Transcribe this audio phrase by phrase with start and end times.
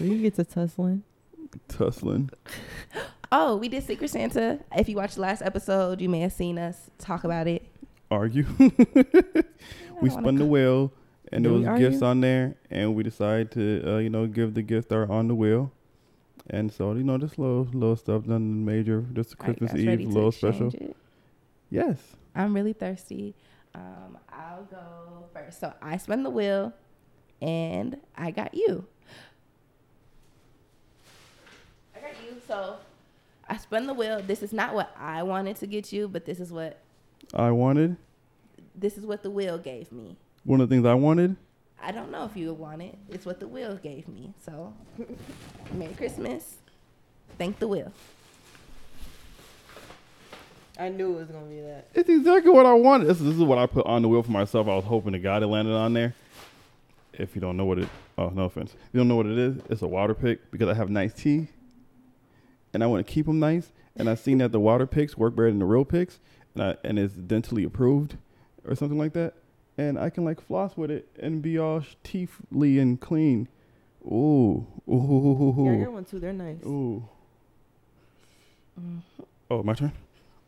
[0.00, 1.02] We get to tussling.
[1.68, 2.30] Tussling.
[3.30, 4.60] Oh, we did Secret Santa.
[4.76, 7.66] If you watched the last episode, you may have seen us talk about it.
[8.10, 8.46] Argue.
[8.58, 9.44] I
[10.00, 10.92] we spun the wheel,
[11.30, 14.26] and there Did we was gifts on there, and we decided to, uh, you know,
[14.26, 15.72] give the gifts that are on the wheel.
[16.50, 20.00] And so, you know, just little little stuff, nothing major, just a Christmas guys Eve,
[20.00, 20.68] a little special.
[20.68, 20.96] it?
[21.70, 21.98] Yes.
[22.34, 23.34] I'm really thirsty.
[23.74, 25.60] Um, I'll go first.
[25.60, 26.72] So I spun the wheel,
[27.42, 28.86] and I got you.
[31.94, 32.36] I got you.
[32.48, 32.78] So
[33.48, 34.20] I spun the wheel.
[34.20, 36.80] This is not what I wanted to get you, but this is what
[37.32, 37.96] I wanted
[38.80, 40.16] this is what the wheel gave me.
[40.44, 41.36] one of the things I wanted.
[41.80, 42.96] I don't know if you would want it.
[43.08, 44.34] It's what the wheel gave me.
[44.44, 44.74] So
[45.72, 46.56] Merry Christmas.
[47.36, 47.92] Thank the wheel.
[50.78, 51.88] I knew it was gonna be that.
[51.94, 53.08] It's exactly what I wanted.
[53.08, 54.68] This, this is what I put on the wheel for myself.
[54.68, 56.14] I was hoping the guy that landed on there.
[57.12, 59.38] If you don't know what it, oh no offense, if you don't know what it
[59.38, 61.50] is, it's a water pick because I have nice teeth,
[62.74, 63.72] and I want to keep them nice.
[63.96, 66.20] And I've seen that the water picks work better than the real picks,
[66.54, 68.16] and I, and it's dentally approved
[68.64, 69.34] or something like that.
[69.76, 73.48] And I can like floss with it and be all sh- teethly and clean.
[74.04, 75.84] Ooh, ooh, ooh, ooh, Yeah, I ooh.
[75.84, 76.18] got one too.
[76.20, 76.62] They're nice.
[76.64, 77.02] ooh.
[78.80, 79.00] Mm.
[79.50, 79.92] Oh, my turn.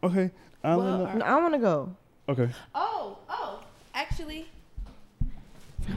[0.03, 0.31] Okay,
[0.63, 1.97] I'm Well, gonna- I want to go.
[2.29, 2.51] okay.
[2.75, 3.61] Oh, oh,
[3.95, 4.47] actually,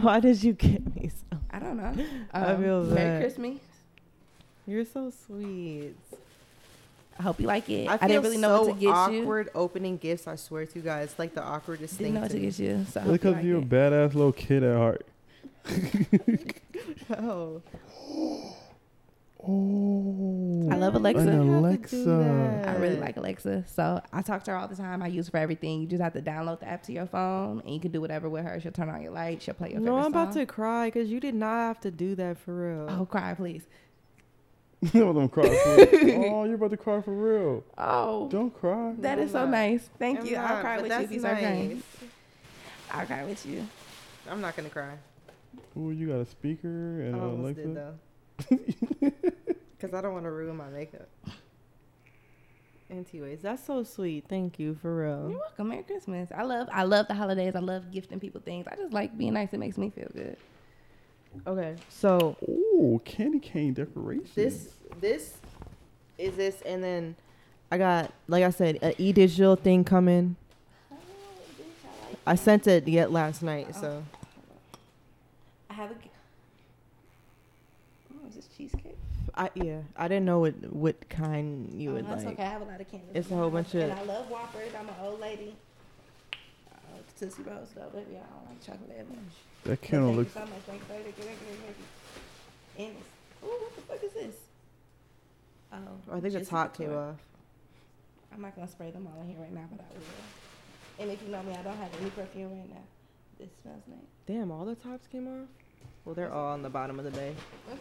[0.02, 1.38] Why did you get me so?
[1.52, 1.94] I don't know.
[2.34, 3.22] I feel um, Merry bad.
[3.22, 3.60] Christmas.
[4.66, 5.96] You're so sweet.
[7.20, 7.88] I hope you like it.
[7.88, 9.22] I, I, feel didn't really know so what to get you.
[9.22, 10.26] awkward opening gifts.
[10.28, 12.14] I swear to you guys, like the awkwardest Didn't thing.
[12.16, 12.44] know what to me.
[12.48, 12.86] get you.
[12.90, 15.06] So I hope you Because like you're a badass little kid at heart.
[17.18, 17.62] Oh,
[19.46, 20.70] Oh.
[20.72, 21.30] I love Alexa.
[21.30, 22.64] I Alexa.
[22.66, 23.66] I really like Alexa.
[23.68, 25.04] So I talk to her all the time.
[25.04, 25.82] I use her for everything.
[25.82, 28.30] You just have to download the app to your phone and you can do whatever
[28.30, 28.60] with her.
[28.62, 29.44] She'll turn on your lights.
[29.44, 30.42] She'll play your no, favorite No, I'm about song.
[30.42, 32.88] to cry because you did not have to do that for real.
[32.90, 33.64] Oh, cry, please.
[34.94, 36.24] Let them cry for real.
[36.34, 37.64] Oh, you're about to cry for real.
[37.78, 38.94] Oh, Don't cry.
[39.00, 39.58] that No, is so I'm not.
[39.58, 39.90] nice.
[40.00, 40.36] Thank I'm you.
[40.38, 41.70] I'll cry with you if that's you start crying.
[41.70, 41.84] nice.
[42.92, 43.68] I'll cry with you.
[44.30, 44.94] I'm not gonna cry.
[45.78, 46.68] Ooh, you got a speaker
[47.02, 47.96] and I an almost did Alexa.
[48.50, 49.10] though.
[49.78, 51.10] Because I don't want to ruin my makeup.
[52.90, 54.26] Anyways, that's so sweet.
[54.30, 55.30] Thank you for real.
[55.32, 55.70] You're welcome.
[55.70, 56.30] Merry Christmas.
[56.34, 57.54] I love I love the holidays.
[57.56, 58.66] I love gifting people things.
[58.72, 59.52] I just like being nice.
[59.52, 60.38] It makes me feel good.
[61.48, 64.34] Okay, so Ooh, candy cane decorations.
[64.36, 64.70] this
[65.02, 65.38] this
[66.18, 67.16] is this, and then
[67.72, 70.36] I got like I said, a e digital thing coming.
[72.26, 74.04] I sent it yet last night, so
[75.70, 75.96] I have a.
[75.96, 76.10] g-
[78.14, 78.96] Oh, is this cheesecake?
[79.36, 82.36] I yeah I didn't know what what kind you oh, would that's like.
[82.36, 82.44] okay.
[82.44, 83.08] I have a lot of candy.
[83.14, 84.72] It's a whole bunch of- And I love Whoppers.
[84.80, 85.56] I'm an old lady.
[86.72, 86.76] Uh,
[87.20, 88.16] Tootsie Rolls though, baby.
[88.18, 89.34] I don't like chocolate that much.
[89.66, 90.36] That But candle thank looks.
[90.36, 90.60] you so much.
[90.68, 90.86] Thank you.
[90.88, 91.24] Thank you.
[91.24, 91.78] Thank
[92.78, 92.86] you.
[92.86, 92.96] And
[93.44, 94.36] ooh, what the fuck is this?
[95.72, 95.78] Oh,
[96.16, 96.88] I think it's hot too.
[96.88, 97.02] the uh.
[97.12, 97.16] off.
[98.34, 101.04] I'm not gonna spray them all in here right now, but I will.
[101.04, 102.84] And if you know me, I don't have any perfume right now.
[103.40, 104.00] This smells nice.
[104.28, 105.48] Damn, all the tops came off.
[106.06, 107.36] Well, they're all on the bottom of the bag.
[107.72, 107.78] Oh.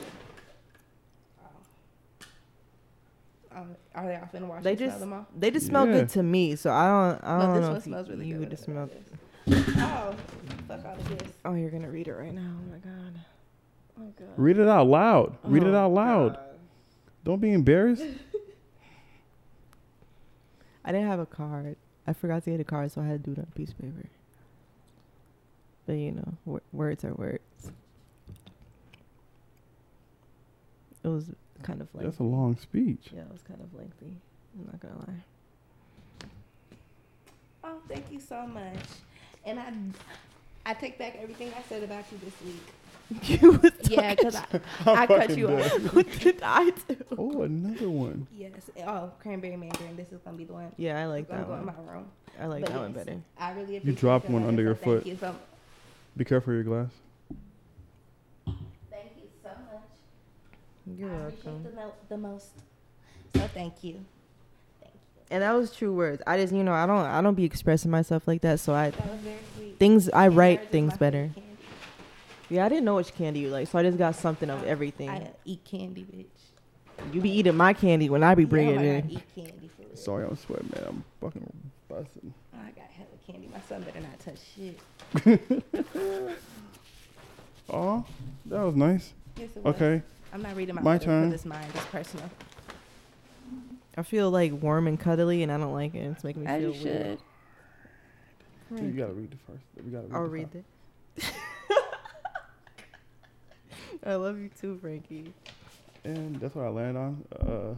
[3.54, 4.62] Oh, are they off in the wash?
[4.62, 5.26] They and smell just them all?
[5.37, 5.92] they just smell Yeah.
[5.92, 8.26] good to me, so I don't I don't this know one if smells you, really
[8.26, 8.41] you good.
[8.41, 8.91] would just it smell.
[9.47, 9.76] Like this.
[9.78, 10.14] Oh,
[10.69, 11.32] fuck all of this.
[11.44, 12.54] Oh, you're gonna read it right now.
[12.58, 13.14] Oh my god.
[14.00, 14.28] Oh god.
[14.36, 15.36] Read it out loud.
[15.44, 16.34] Read it Oh, out loud.
[16.34, 16.44] God.
[17.25, 18.03] Don't be embarrassed.
[20.84, 21.76] I didn't have a card.
[22.06, 23.70] I forgot to get a card, so I had to do it on a piece
[23.70, 24.08] of paper.
[25.86, 27.41] But you know, w- words are words.
[31.04, 31.30] It was
[31.62, 33.10] kind of like That's a long speech.
[33.14, 34.16] Yeah, it was kind of lengthy.
[34.59, 35.24] I'm not gonna lie.
[37.64, 38.76] Oh, thank you so much.
[39.44, 39.72] And I,
[40.66, 42.62] I take back everything I said about you this week.
[43.41, 44.47] You was Yeah, because I,
[44.86, 45.70] I cut you off.
[45.94, 46.97] what did I do?
[47.19, 48.26] Oh, another one.
[48.34, 48.70] Yes.
[48.86, 49.97] Oh, cranberry mandarin.
[49.97, 50.72] This is gonna be the one.
[50.78, 51.76] Yeah, I like I'm that going in one.
[51.86, 52.06] my room.
[52.41, 53.20] I like But that one better.
[53.38, 55.06] I really appreciate you dropped one under so your thank foot.
[55.06, 55.34] You so,
[56.16, 56.91] Be careful of your glass.
[58.91, 60.98] thank you so much.
[60.98, 61.38] You're I welcome.
[61.38, 62.53] appreciate the, the most.
[63.34, 64.03] So thank you.
[65.32, 65.46] Thank you.
[65.46, 66.22] And that was true words.
[66.26, 68.60] I just, you know, I don't, I don't be expressing myself like that.
[68.60, 69.78] So I, That was very sweet.
[69.78, 71.30] things, I And write things better.
[71.34, 71.42] candy.
[72.50, 75.08] Yeah, I didn't know which candy you like, so I just got something of everything.
[75.08, 76.26] I eat candy, bitch.
[77.14, 79.16] you be eating my candy when I be Yeah, bringing oh my it God, in.
[79.16, 79.96] eat candy for real.
[79.96, 80.84] Sorry, I'm sweating, man.
[80.86, 81.52] I'm fucking
[81.88, 82.34] busting.
[82.54, 83.48] Oh, I got hella candy.
[83.50, 86.36] My son better not touch shit.
[87.70, 88.04] Oh,
[88.46, 89.12] that was nice.
[89.36, 89.74] Yes, it was.
[89.76, 90.02] Okay.
[90.34, 91.30] I'm not reading my, My turn.
[91.30, 91.64] because it's mine.
[91.74, 92.28] It's personal.
[93.97, 95.98] I feel like warm and cuddly, and I don't like it.
[96.00, 97.18] It's making me As feel you weird.
[98.71, 98.80] should.
[98.80, 99.65] You gotta read the first.
[99.84, 100.65] We gotta read I'll the read it.
[104.04, 105.33] I love you too, Frankie.
[106.04, 107.24] And that's what I landed on.
[107.39, 107.74] Uh,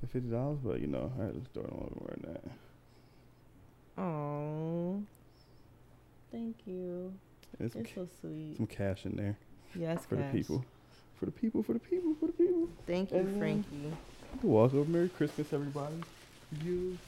[0.00, 4.02] the fifty dollars, but you know, I had to store it on wearing that.
[4.02, 5.02] Oh,
[6.32, 7.12] thank you.
[7.58, 8.56] And some, It's so sweet.
[8.56, 9.36] some cash in there
[9.74, 10.32] Yes, for Cash.
[10.32, 10.64] the people.
[11.20, 12.68] For the people, for the people, for the people.
[12.86, 13.92] Thank you, And then- Frankie.
[14.40, 14.92] You're welcome.
[14.92, 15.94] Merry Christmas, everybody.
[16.64, 16.98] You.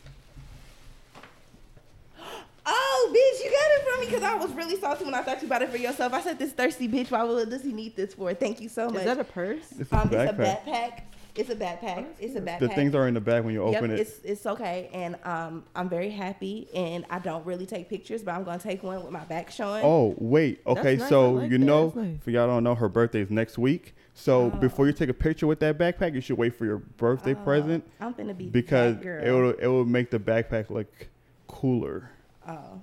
[2.67, 5.43] Oh, bitch, you got it from me because I was really salty when I thought
[5.43, 6.13] you bought it for yourself.
[6.15, 8.89] I said, "This thirsty bitch, why would does he need this for?" Thank you so
[8.89, 9.01] much.
[9.01, 9.65] Is that a purse?
[9.79, 11.01] It's a um, it's a backpack.
[11.35, 11.41] Backpack.
[11.41, 12.07] It's a backpack.
[12.21, 12.59] It's a backpack.
[12.61, 14.01] The things are in the back when you Yep, open it.
[14.01, 18.35] it's it's okay, and um, I'm very happy, and I don't really take pictures, but
[18.35, 19.83] I'm gonna take one with my back showing.
[19.85, 20.97] Oh wait, okay.
[20.97, 22.17] nice, So like you that, know, that's nice.
[22.23, 23.95] for y'all don't know, her birthday's next week.
[24.15, 24.51] So Oh.
[24.51, 27.45] before you take a picture with that backpack, you should wait for your birthday Oh,
[27.45, 29.25] present I'm gonna be because that girl.
[29.25, 31.09] it will it will make the backpack look
[31.49, 32.11] cooler.
[32.49, 32.81] Oh.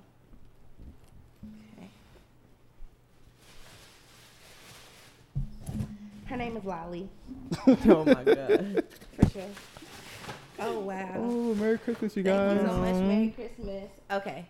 [1.78, 1.88] Okay.
[6.26, 7.08] Her name is Lolly,
[7.66, 8.84] oh my god.
[9.20, 9.42] for sure.
[10.58, 11.14] Oh wow.
[11.16, 12.60] Oh, Merry Christmas, you Thank guys!
[12.60, 12.94] you so much.
[12.94, 13.90] Merry Christmas.
[14.10, 14.46] Okay.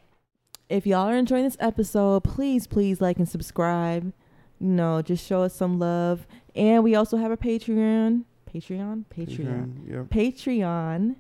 [0.68, 4.12] If y'all are enjoying this episode, please, please like and subscribe.
[4.60, 6.26] You know, just show us some love.
[6.54, 8.24] And we also have a Patreon.
[8.52, 9.04] Patreon?
[9.14, 9.90] Patreon.
[9.90, 10.04] Yep.
[10.10, 11.16] Patreon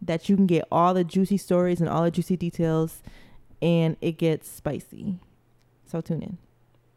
[0.00, 3.02] that you can get all the juicy stories and all the juicy details
[3.60, 5.18] and it gets spicy.
[5.86, 6.38] So tune in.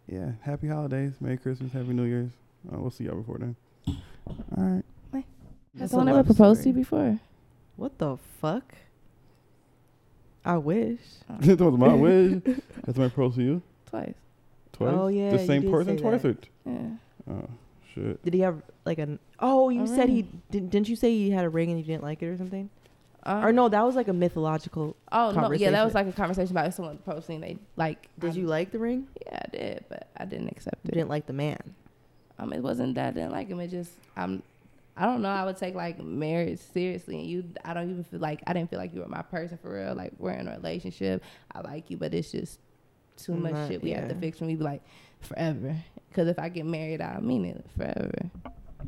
[0.07, 0.31] Yeah.
[0.41, 2.31] Happy holidays, Merry Christmas, Happy New Year's.
[2.71, 3.55] Uh, we'll see y'all before then.
[4.27, 4.83] All right.
[5.13, 5.23] Has
[5.79, 7.19] That's someone ever love proposed to you before?
[7.77, 8.75] What the fuck?
[10.43, 10.99] I wish.
[11.39, 12.41] that was my wish.
[12.85, 13.61] That's my pro to you.
[13.85, 14.13] Twice.
[14.73, 14.93] Twice.
[14.93, 16.21] Oh, yeah, The same person twice.
[16.23, 16.45] that.
[16.65, 16.89] Or Yeah.
[17.33, 17.49] oh
[17.93, 18.23] shit.
[18.23, 21.29] Did he have like an Oh, you A said he didn't didn't you say he
[21.31, 22.69] had a ring and you didn't like it or something?
[23.23, 25.51] Um, or no, that was like a mythological Oh no.
[25.53, 27.39] Yeah, that was like a conversation about someone proposing.
[27.39, 28.07] They like.
[28.19, 29.07] Did I- you like the ring?
[29.25, 30.95] Yeah, I did, but I didn't accept You it.
[30.95, 31.75] didn't like the man.
[32.41, 33.59] Um, it wasn't that I didn't like him.
[33.59, 34.41] It just I'm.
[34.97, 35.29] I don't know.
[35.29, 37.43] I would take like marriage seriously, and you.
[37.63, 39.93] I don't even feel like I didn't feel like you were my person for real.
[39.95, 41.23] Like we're in a relationship.
[41.53, 42.59] I like you, but it's just
[43.17, 44.53] too much Not- shit we have to fix for me.
[44.53, 44.81] to Be like
[45.21, 45.75] forever.
[46.09, 48.29] Because if I get married, I mean it forever.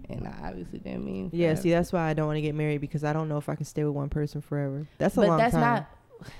[0.09, 1.29] And I obviously didn't mean.
[1.31, 3.47] Yeah, see that's why I don't want to get married because I don't know if
[3.47, 4.87] I can stay with one person forever.
[4.97, 5.61] That's a but long that's time.
[5.61, 5.89] not.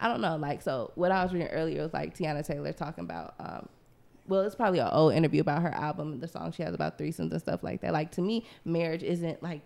[0.00, 0.36] I don't know.
[0.36, 3.34] Like so, what I was reading earlier was like Teyana Taylor talking about.
[3.38, 3.68] Um,
[4.28, 6.98] well, it's probably an old interview about her album, and the song she has about
[6.98, 7.92] threesomes and stuff like that.
[7.92, 9.62] Like to me, marriage isn't like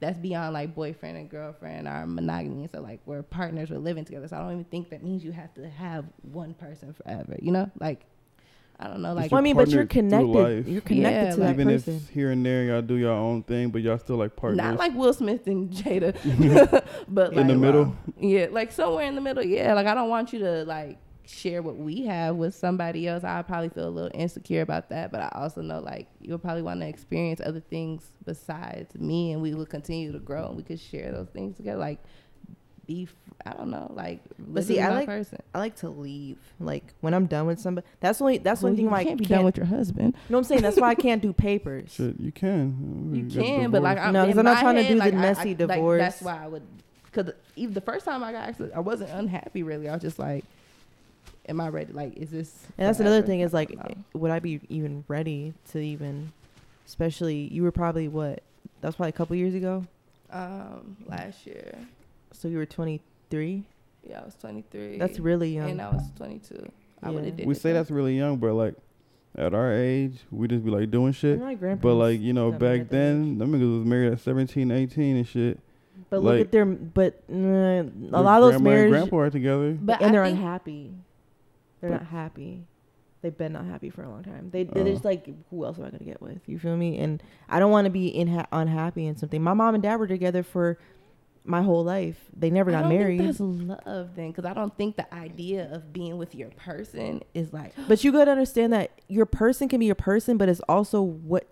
[0.00, 2.68] that's beyond like boyfriend and girlfriend or monogamy.
[2.72, 4.26] So like we're partners, we're living together.
[4.28, 7.36] So I don't even think that means you have to have one person forever.
[7.40, 8.06] You know, like
[8.78, 10.26] I don't know, like well, I mean, but you're connected.
[10.26, 10.66] life.
[10.66, 11.96] You're connected Yeah, to that Even person.
[11.96, 14.56] if here and there y'all do your own thing, but y'all still like partners.
[14.56, 16.14] not like Will Smith and Jada,
[17.08, 17.94] but in like, the middle.
[18.18, 19.44] Yeah, like somewhere in the middle.
[19.44, 20.96] Yeah, like I don't want you to like
[21.30, 23.24] share what we have with somebody else.
[23.24, 26.62] I probably feel a little insecure about that, but I also know like you'll probably
[26.62, 30.62] want to experience other things besides me, and we will continue to grow, and we
[30.62, 31.78] could share those things together.
[31.78, 32.00] Like
[32.86, 33.08] be,
[33.46, 34.20] I don't know, like.
[34.38, 35.38] But see, I like- person.
[35.54, 36.38] I like to leave.
[36.58, 37.86] Like when I'm done with somebody.
[38.00, 38.38] That's the only.
[38.38, 39.28] That's the Well, only thing you why I can't can't.
[39.28, 40.16] be done with your husband.
[40.28, 41.92] no, I'm saying that's why I can't do papers.
[41.92, 43.10] Shit, you can.
[43.14, 44.08] You get can, but like divorced.
[44.08, 45.44] I'm, No, 'cause in I'm not my trying to do the like, I- messy I-
[45.44, 46.00] like, divorce.
[46.00, 46.62] that's why I would,
[47.04, 49.88] because even the first time I got actually, I wasn't unhappy really.
[49.88, 50.44] I was just like,
[51.48, 51.92] am I ready?
[51.92, 52.66] Like, is this?
[52.78, 53.84] And that's another thing is like, No.
[54.14, 56.32] would I be even ready to even,
[56.86, 58.42] especially you were probably what?
[58.80, 59.84] That was probably a couple years ago.
[60.30, 61.74] Um, last year,
[62.32, 63.64] So you were 23.
[64.08, 64.96] yeah, I was 23.
[64.98, 65.70] That's really young.
[65.70, 66.70] and I was 22.
[67.02, 67.26] I would Yeah.
[67.26, 67.46] have did.
[67.46, 67.80] we it say then.
[67.80, 68.74] that's really young, but like
[69.36, 71.40] at our age, we just be like doing shit.
[71.40, 75.26] My But like you know, back then, them niggas was married at 17, 18 and
[75.26, 75.58] shit.
[76.10, 76.64] But look at their.
[76.66, 79.78] But uh, a lot of those grandma and marriages, grandpa are together.
[79.80, 80.92] But and I they're unhappy.
[81.80, 82.66] They're But- not happy.
[83.22, 84.48] They've been not happy for a long time.
[84.50, 84.88] They they're Oh.
[84.90, 86.40] just like, who else am I gonna get with?
[86.48, 86.96] You feel me?
[86.98, 89.42] And I don't want to be in ha- unhappy in something.
[89.42, 90.78] My mom and dad were together for
[91.44, 92.30] my whole life.
[92.34, 93.20] They never got married.
[93.20, 97.52] that's love then, because I don't think the idea of being with your person is
[97.52, 97.74] like.
[97.88, 101.46] But you gotta understand that your person can be your person, but it's also what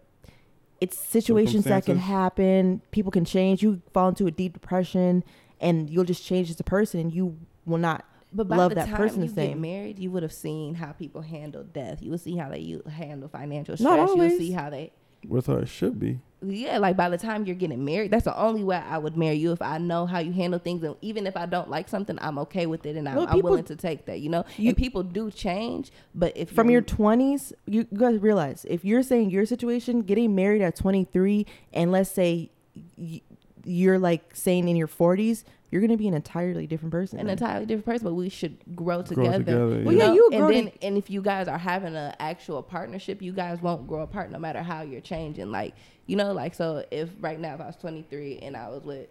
[0.80, 2.80] it's situations that can happen.
[2.92, 3.62] People can change.
[3.62, 5.22] You fall into a deep depression,
[5.60, 8.04] and you'll just change as a person, and you will not.
[8.32, 9.60] But by love the that time person the you get same.
[9.60, 12.02] married, you would have seen how people handle death.
[12.02, 13.96] You would see how they you handle financial Not stress.
[13.96, 14.32] You always.
[14.32, 14.92] would see how they
[15.26, 16.20] What's how it should be.
[16.46, 19.34] yeah, like by the time you're getting married, that's the only way I would marry
[19.34, 22.16] you if I know how you handle things, and even if I don't like something,
[22.20, 24.20] I'm okay with it, and I'm, Well, I'm willing to take that.
[24.20, 28.20] You know, You- and people do change, but if From your twenties, you, you guys
[28.20, 32.50] realize if you're saying your situation, getting married at 23, and let's say
[32.96, 33.20] y-
[33.68, 37.18] you're like saying in your 40s, you're gonna be an entirely different person.
[37.18, 37.32] an then.
[37.34, 39.38] entirely different person, but we should grow Grow together.
[39.38, 42.62] together, Well, yeah, you grow and then and if you guys are having an actual
[42.62, 45.50] partnership, you guys won't grow apart no matter how you're changing.
[45.52, 45.74] Like
[46.06, 49.08] you know, like so if right now if I was 23 and I was with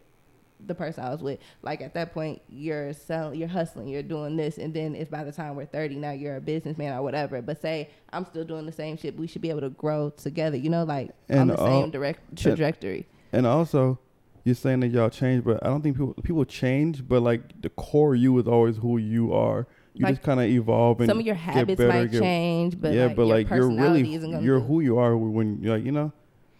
[0.66, 4.36] the person I was with, like at that point you're selling, you're hustling, you're doing
[4.36, 7.40] this, and then if by the time we're 30 now you're a businessman or whatever.
[7.44, 10.58] But say I'm still doing the same shit, we should be able to grow together.
[10.58, 13.06] You know, like on And the all- same direct trajectory.
[13.32, 14.00] And also,
[14.48, 17.06] you're saying that y'all change, but I don't think people people change.
[17.06, 19.68] But like the core you is always who you are.
[19.94, 22.80] You Like, just kind of evolve and Some of your habits better, might get- change,
[22.80, 25.76] but yeah, like, but your like you're personality really you're who you are when you're
[25.76, 26.14] like you know,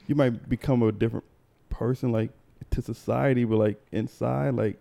[0.08, 1.24] you might become a different
[1.70, 2.32] person like
[2.72, 4.78] to society, but like inside, like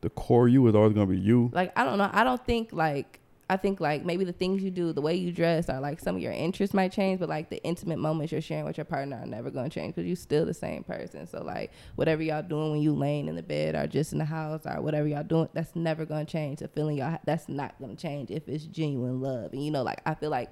[0.00, 1.50] the core you is always gonna be you.
[1.52, 2.10] like I don't know.
[2.12, 3.20] I don't think like
[3.52, 6.16] I think like maybe the things you do, the way you dress, or like some
[6.16, 9.18] of your interests might change, but like the intimate moments you're sharing with your partner
[9.18, 11.26] are never gonna change because you're still the same person.
[11.26, 14.24] So like whatever y'all doing when you laying in the bed or just in the
[14.24, 16.60] house or whatever y'all doing, that's never gonna change.
[16.60, 19.52] The feeling y'all ha- that's not gonna change if it's genuine love.
[19.52, 20.48] And you know, like I feel like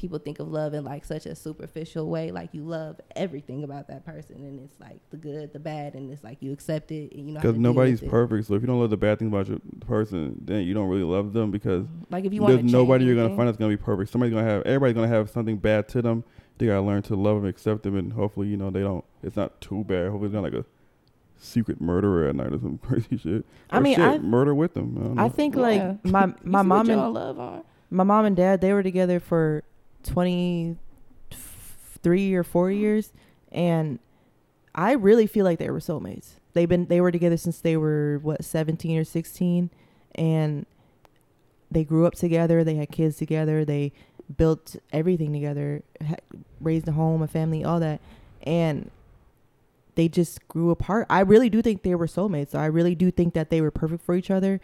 [0.00, 2.30] people think of love in like such a superficial way.
[2.30, 6.10] Like you love everything about that person, and it's like the good, the bad, and
[6.10, 8.80] it's like you accept it, and you know Because nobody's perfect, so if you don't
[8.80, 12.04] love the bad things about your person, then you don't really love them because mm-hmm.
[12.12, 14.10] Like if you want there's nobody you're gonna find that's gonna be perfect.
[14.10, 16.24] Somebody's gonna have everybody's gonna have something bad to them.
[16.58, 19.04] They gotta learn to love them, accept them, and hopefully, you know, they don't.
[19.22, 20.08] It's not too bad.
[20.08, 20.64] Hopefully, it's not like a
[21.38, 23.44] secret murderer at night or some crazy shit.
[23.70, 24.96] I Or mean, shit, I- murder with them.
[24.98, 25.60] I, don't I think Yeah.
[25.60, 27.62] like my my mom and love on.
[27.90, 29.62] my mom and dad they were together for
[30.04, 33.12] 23 or 4 years
[33.52, 33.98] and
[34.74, 36.34] I really feel like they were soulmates.
[36.52, 39.70] They've been they were together since they were what 17 or 16
[40.14, 40.66] and
[41.70, 43.92] they grew up together, they had kids together, they
[44.36, 46.16] built everything together, ha-
[46.60, 48.00] raised a home, a family, all that.
[48.42, 48.90] And
[49.96, 51.06] they just grew apart.
[51.10, 52.50] I really do think they were soulmates.
[52.50, 54.60] So I really do think that they were perfect for each other.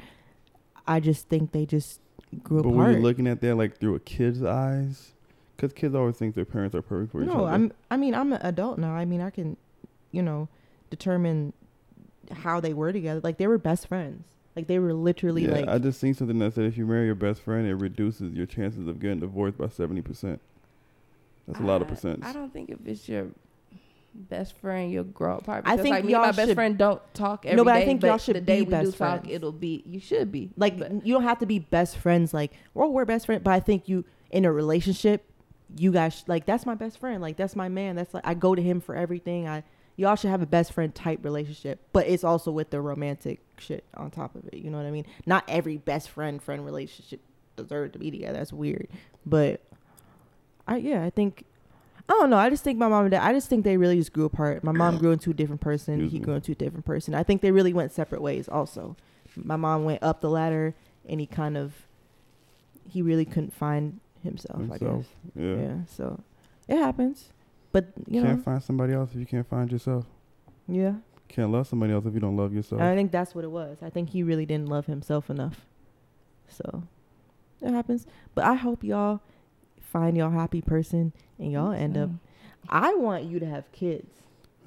[0.86, 2.00] I just think they just
[2.42, 2.76] grew But apart.
[2.78, 5.12] when you're looking at that like through a kid's eyes,
[5.56, 7.52] because kids always think their parents are perfect for each no, other.
[7.52, 7.72] I'm.
[7.90, 8.92] I mean, I'm an adult now.
[8.92, 9.56] I mean, I can,
[10.12, 10.48] you know,
[10.90, 11.52] determine
[12.30, 13.20] how they were together.
[13.22, 14.24] Like they were best friends.
[14.54, 15.68] Like they were literally yeah, like.
[15.68, 18.46] I just seen something that said if you marry your best friend, it reduces your
[18.46, 20.40] chances of getting divorced by seventy percent.
[21.46, 22.24] That's a lot of I- percent.
[22.24, 23.28] I don't think if it's your
[24.14, 25.64] best friend, you'll grow apart.
[25.66, 27.74] I think like me and y'all my best should- friend don't talk every No, but
[27.74, 29.34] I day, think y'all should the day be we best do talk, friends.
[29.34, 32.32] it'll be you should be like But- you don't have to be best friends.
[32.32, 35.24] Like, well, we're best friends, but I think you in a relationship,
[35.76, 37.20] you guys sh- like that's my best friend.
[37.20, 37.96] Like that's my man.
[37.96, 39.48] That's like I go to him for everything.
[39.48, 39.64] I
[39.96, 43.84] y'all should have a best friend type relationship, but it's also with the romantic shit
[43.94, 44.54] on top of it.
[44.54, 45.06] You know what I mean?
[45.24, 47.20] Not every best friend friend relationship
[47.56, 48.38] deserves to be together.
[48.38, 48.88] That's weird,
[49.24, 49.60] but
[50.68, 51.44] I yeah I think.
[52.08, 52.36] I don't know.
[52.36, 53.24] I just think my mom and dad.
[53.24, 54.62] I just think they really just grew apart.
[54.62, 55.94] My mom grew into a different person.
[55.94, 57.16] Excuse He grew into a different person.
[57.16, 58.48] I think they really went separate ways.
[58.48, 58.96] Also,
[59.34, 60.76] my mom went up the ladder,
[61.08, 61.72] and he kind of,
[62.88, 64.60] he really couldn't find himself.
[64.70, 65.04] I guess.
[65.34, 65.54] yeah.
[65.56, 65.74] Yeah.
[65.88, 66.20] So,
[66.68, 67.32] it happens.
[67.72, 70.04] But you can't know, find somebody else if you can't find yourself.
[70.68, 70.94] yeah.
[71.28, 72.80] Can't love somebody else if you don't love yourself.
[72.80, 73.78] I think that's what it was.
[73.82, 75.66] I think he really didn't love himself enough.
[76.48, 76.84] So,
[77.60, 78.06] it happens.
[78.34, 79.20] But I hope y'all
[79.80, 82.10] find y'all happy person and y'all end up.
[82.68, 84.08] I want you to have kids.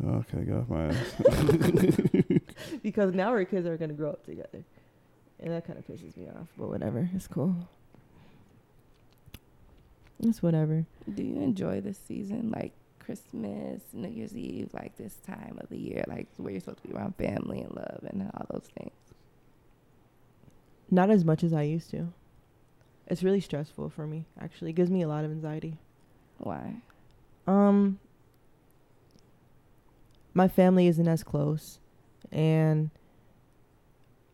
[0.03, 1.15] okay, get off my ass.
[2.83, 4.63] because now our kids are gonna grow up together,
[5.39, 6.47] and that kind of pisses me off.
[6.57, 7.55] But whatever, it's cool.
[10.21, 10.85] It's whatever.
[11.13, 15.77] Do you enjoy this season, like Christmas, New Year's Eve, like this time of the
[15.77, 18.91] year, like where you're supposed to be around family and love and all those things?
[20.91, 22.11] Not as much as I used to.
[23.07, 24.25] It's really stressful for me.
[24.39, 25.77] Actually, it gives me a lot of anxiety.
[26.37, 26.75] Why?
[27.47, 27.99] Um,
[30.33, 31.79] my family isn't as close,
[32.31, 32.91] and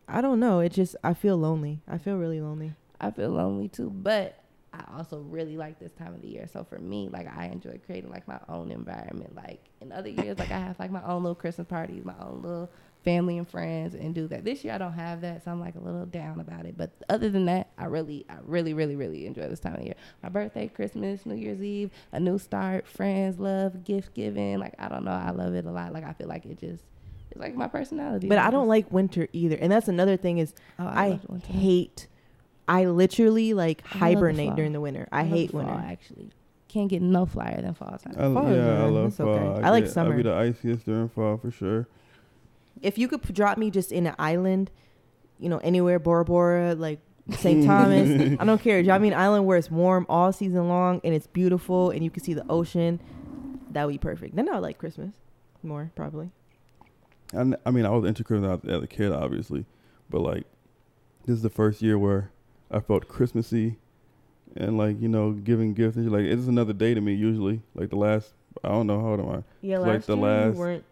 [0.08, 0.60] I don't know.
[0.60, 1.80] It just I feel lonely.
[1.88, 2.74] I feel really lonely.
[3.00, 4.38] I feel lonely too, but
[4.76, 6.46] I also really like this time of the year.
[6.52, 9.34] So for me, like I enjoy creating like my own environment.
[9.34, 12.42] Like in other years, like I have like my own little Christmas parties, my own
[12.42, 12.70] little
[13.04, 14.44] family and friends, and do that.
[14.44, 16.76] This year I don't have that, so I'm like a little down about it.
[16.76, 19.94] But other than that, I really, I really, really, really enjoy this time of year.
[20.22, 24.58] My birthday, Christmas, New Year's Eve, a new start, friends, love, gift giving.
[24.58, 25.92] Like I don't know, I love it a lot.
[25.92, 26.82] Like I feel like it just.
[27.30, 28.28] It's like my personality.
[28.28, 31.46] But I don't like winter either, and that's another thing is Oh, I, winter.
[31.52, 32.06] hate.
[32.68, 35.08] I literally like I love the hibernate during the winter.
[35.12, 35.84] I, love hate fall, winter.
[35.86, 36.30] Actually,
[36.68, 38.14] can't get no flyer than fall time.
[38.18, 39.28] I, Fall yeah, I love fall.
[39.28, 39.62] okay.
[39.64, 40.12] I like get- summer.
[40.14, 41.86] I be the iciest during fall for sure.
[42.82, 44.70] If you could p- drop me just in an island,
[45.38, 47.00] you know, anywhere, Bora Bora, like
[47.38, 47.64] St.
[47.66, 48.82] Thomas, I don't care.
[48.82, 52.10] Drop me an island where it's warm all season long and it's beautiful and you
[52.10, 53.00] can see the ocean.
[53.70, 54.36] That would be perfect.
[54.36, 55.14] Then I would like Christmas
[55.62, 56.30] more, probably.
[57.32, 59.64] I, n- I mean, I was into Christmas as a kid, obviously,
[60.10, 60.44] but like,
[61.24, 62.30] this is the first year where
[62.70, 63.76] I felt Christmassy,
[64.56, 67.14] and like you know, giving gifts and like it's another day to me.
[67.14, 68.32] Usually, like the last,
[68.64, 69.42] I don't know how old am I?
[69.60, 70.84] Yeah, It's like the last- weren't.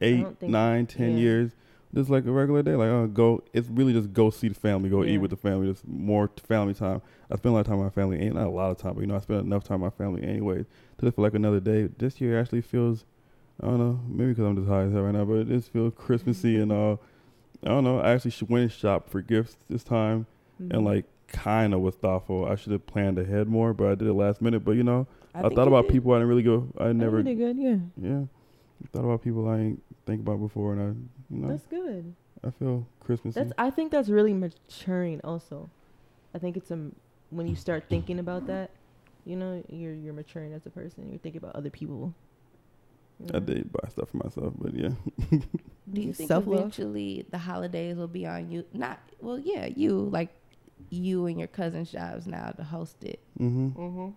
[0.00, 1.16] Eight, nine, ten yeah.
[1.18, 1.50] years.
[1.94, 3.42] Just like a regular day, like oh, go.
[3.52, 5.12] It's really just go see the family, go Yeah.
[5.14, 5.70] eat with the family.
[5.70, 7.00] Just more family time.
[7.30, 8.94] I spend a lot of time with my family, ain't not a lot of time,
[8.94, 10.58] but you know, I spend enough time with my family anyway.
[10.98, 11.88] To just feel like another day.
[11.98, 13.04] This year actually feels,
[13.62, 15.70] I don't know, maybe because I'm just high as hell right now, but it just
[15.72, 16.92] feels Christmassy and uh,
[17.62, 18.00] I don't know.
[18.00, 20.26] I actually went and shopped for gifts this time,
[20.60, 20.74] Mhm.
[20.74, 22.46] and like kind of was thoughtful.
[22.46, 24.64] I should have planned ahead more, but I did it last minute.
[24.64, 25.92] But you know, I, think thought about did.
[25.92, 26.68] people I didn't really go.
[26.78, 27.56] I never, you did good.
[27.58, 28.22] Yeah, yeah,
[28.92, 32.14] thought about people I ain't think about before, and I, you know, that's good.
[32.44, 33.34] I feel Christmas.
[33.34, 33.52] That's.
[33.58, 35.20] I think that's really maturing.
[35.22, 35.68] Also,
[36.34, 36.90] I think it's a
[37.30, 38.70] when you start thinking about that,
[39.24, 41.08] you know, you're you're maturing as a person.
[41.10, 42.14] You're thinking about other people.
[43.20, 44.90] you I did buy stuff for myself, but yeah.
[45.92, 46.58] Do you think Self-love.
[46.58, 48.64] eventually the holidays will be on you?
[48.72, 50.30] Not well, yeah, you like
[50.90, 53.20] you and your cousin's jobs now to host it.
[53.38, 53.68] Mm-hmm.
[53.80, 54.08] Mm-hmm.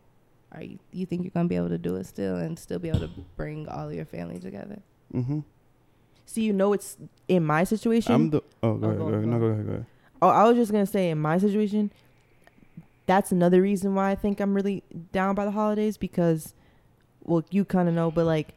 [0.53, 2.89] Are you you think you're gonna be able to do it still and still be
[2.89, 4.79] able to bring all of your family together?
[5.13, 5.39] Mm-hmm.
[6.25, 8.13] See, you know, it's in my situation.
[8.13, 8.41] I'm the.
[8.63, 8.97] Oh, go Oh, ahead.
[8.99, 9.27] go- Go ahead.
[9.27, 9.65] No, go ahead.
[9.65, 9.85] Go ahead.
[10.21, 11.91] Oh, I was just gonna say in my situation,
[13.05, 16.53] that's another reason why I think I'm really down by the holidays because,
[17.23, 18.53] well, you kind of know, but like,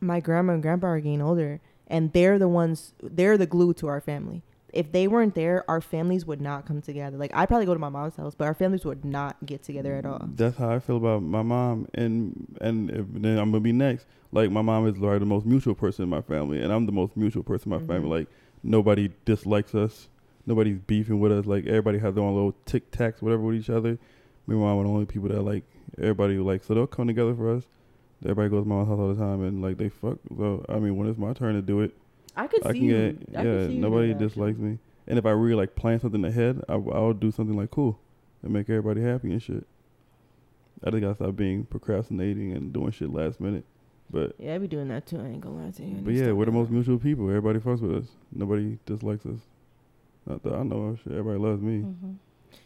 [0.00, 3.86] my grandma and grandpa are getting older, and they're the ones, they're the glue to
[3.88, 4.42] our family.
[4.72, 7.16] If they weren't there, our families would not come together.
[7.16, 9.94] Like, I'd probably go to my mom's house, but our families would not get together
[9.96, 10.28] at all.
[10.34, 14.06] That's how I feel about my mom, and and if, then I'm gonna be next.
[14.32, 16.92] Like my mom is like the most mutual person in my family, and I'm the
[16.92, 17.88] most mutual person in my Mhm.
[17.88, 18.18] family.
[18.20, 18.28] Like
[18.62, 20.08] nobody dislikes us,
[20.46, 21.46] nobody's beefing with us.
[21.46, 23.98] Like everybody has their own little tic tacs, whatever, with each other.
[24.46, 25.64] Me and my mom are the only people that like
[25.98, 27.64] everybody like, so they'll come together for us.
[28.22, 30.18] Everybody goes to my mom's house all the time, and like they fuck.
[30.36, 31.92] So I mean, when it's my turn to do it,
[32.40, 33.12] I could I see can you.
[33.12, 33.66] get I could yeah.
[33.66, 36.74] see you Nobody that, dislikes me, and if I really like plan something ahead, I,
[36.74, 37.98] I'll do something like cool
[38.42, 39.66] and make everybody happy and shit.
[40.84, 43.64] I think I stop being procrastinating and doing shit last minute.
[44.10, 45.20] But Yeah, I be doing that too.
[45.20, 45.96] I ain't gonna lie to you.
[46.02, 47.28] But yeah, we're the most mutual people.
[47.28, 48.08] Everybody fucks with us.
[48.32, 49.38] Nobody dislikes us.
[50.26, 50.98] Not that I know of.
[50.98, 51.78] Shit, everybody loves me.
[51.82, 52.12] Mm-hmm.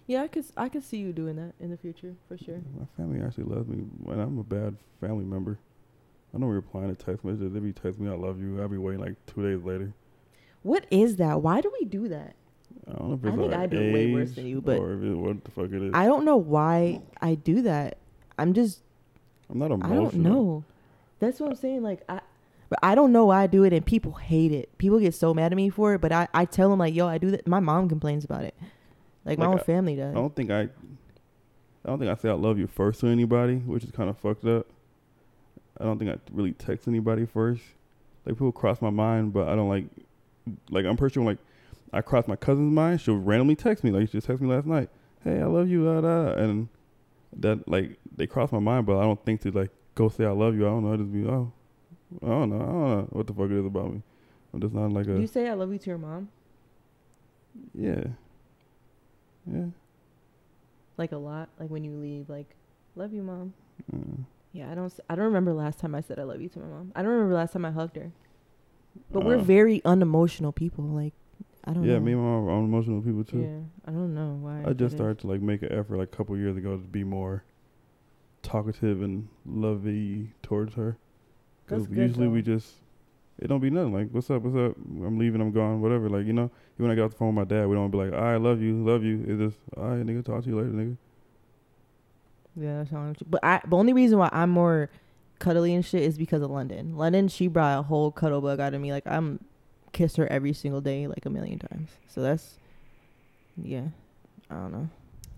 [0.06, 0.44] Yeah, I could.
[0.56, 2.60] I could see you doing that in the future for sure.
[2.78, 5.58] My family actually loves me, and I'm a bad family member.
[6.34, 7.52] I don't replying to text messages.
[7.52, 9.92] They be texting me, "I love you." I'll be waiting like two days later.
[10.62, 11.42] What is that?
[11.42, 12.34] Why do we do that?
[12.88, 14.94] I don't know if I think our I do way worse than you, but or
[14.94, 15.90] if it, what the fuck it is.
[15.94, 17.98] I don't know why I do that.
[18.38, 18.80] I'm just
[19.48, 19.92] I'm not emotional.
[19.92, 20.64] I don't know.
[21.20, 21.82] That's what I'm saying.
[21.82, 22.20] Like I,
[22.68, 24.76] but I don't know why I do it, and people hate it.
[24.78, 26.00] People get so mad at me for it.
[26.00, 27.46] But I, I tell them like, yo, I do that.
[27.46, 28.54] My mom complains about it.
[29.24, 30.10] Like, my Like, own I- family does.
[30.10, 30.62] I don't think I.
[30.62, 34.16] I don't think I say I love you first to anybody, which is kind of
[34.18, 34.66] fucked up.
[35.80, 37.62] I don't think I really text anybody first.
[38.24, 39.86] Like people cross my mind, but I don't like.
[40.70, 41.38] Like I'm pretty sure like
[41.92, 43.90] I cross my cousin's mind, she'll randomly text me.
[43.90, 44.90] Like she just texted me last night.
[45.22, 46.32] Hey, I love you, da, da.
[46.34, 46.68] and
[47.38, 50.30] that like they cross my mind, but I don't think to like go say I
[50.30, 50.66] love you.
[50.66, 50.92] I don't know.
[50.92, 51.52] I just be oh,
[52.22, 52.56] I don't know.
[52.56, 54.02] I don't know what the fuck it is about me.
[54.52, 56.28] I'm just not like a you say I love you to your mom
[57.74, 58.04] yeah,
[59.50, 59.66] yeah.
[60.96, 61.48] like a lot?
[61.58, 62.54] Like when you leave, like,
[62.96, 63.54] love you, mom.
[63.92, 64.22] Uh,
[64.54, 64.92] Yeah, I don't.
[65.10, 66.92] I don't remember last time I said I love you to my mom.
[66.94, 68.12] I don't remember last time I hugged her.
[69.12, 70.84] But we're uh, very unemotional people.
[70.84, 71.12] Like,
[71.64, 72.00] I don't Yeah, know.
[72.00, 73.48] me and my mom are emotional people too.
[73.50, 74.60] Yeah, I don't know why.
[74.60, 76.86] I that just started to like make an effort like a couple years ago to
[76.86, 77.42] be more
[78.42, 80.98] talkative and lovey towards her.
[81.66, 82.74] Because usually we just
[83.40, 86.08] it don't be nothing like what's up, what's up, I'm leaving, I'm gone, whatever.
[86.08, 87.90] Like you know, even when I get off the phone with my dad, we don't
[87.90, 89.24] be like, I love you, love you.
[89.26, 90.96] It's just, all right, nigga, talk to you later, nigga.
[92.56, 93.16] Yeah, that's how I'm.
[93.26, 94.90] But I, the only reason why I'm more
[95.38, 96.96] cuddly and shit is because of London.
[96.96, 98.92] London, she brought a whole cuddle bug out of me.
[98.92, 99.40] Like I'm
[99.92, 101.90] kiss her every single day, like a million times.
[102.08, 102.58] So that's,
[103.56, 103.86] yeah,
[104.50, 104.88] I don't know.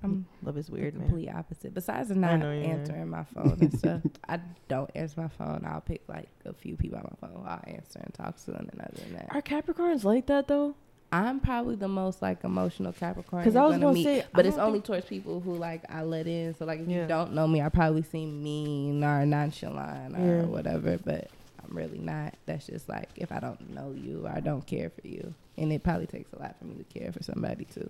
[0.03, 1.09] I'm Love is the weird, man.
[1.09, 1.73] complete opposite.
[1.75, 2.71] Besides of not know you are.
[2.71, 5.65] answering my phone and stuff, I don't answer my phone.
[5.67, 7.45] I'll pick like a few people on my phone.
[7.47, 10.75] I'll answer and talk to them, and other than that, Are Capricorns like that though?
[11.13, 13.45] I'm probably the most like emotional Capricorn.
[13.45, 15.55] 'Cause you're I was gonna meet, say, I but it's only think- towards people who
[15.55, 16.55] like I let in.
[16.55, 17.03] So like if Yeah.
[17.03, 20.43] you don't know me, I probably seem mean or nonchalant or Yeah.
[20.47, 20.99] whatever.
[20.99, 21.29] But
[21.65, 22.35] I'm really not.
[22.47, 25.73] That's just like if I don't know you or I don't care for you, and
[25.73, 27.89] it probably takes a lot for me to care for somebody too.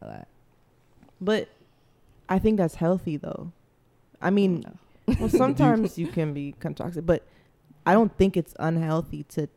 [0.00, 0.28] A lot.
[1.20, 1.48] But
[2.28, 3.52] I think that's healthy though.
[4.20, 4.64] I mean,
[5.06, 5.14] No.
[5.20, 7.22] well, sometimes you can be kind of toxic, but
[7.86, 9.48] I don't think it's unhealthy to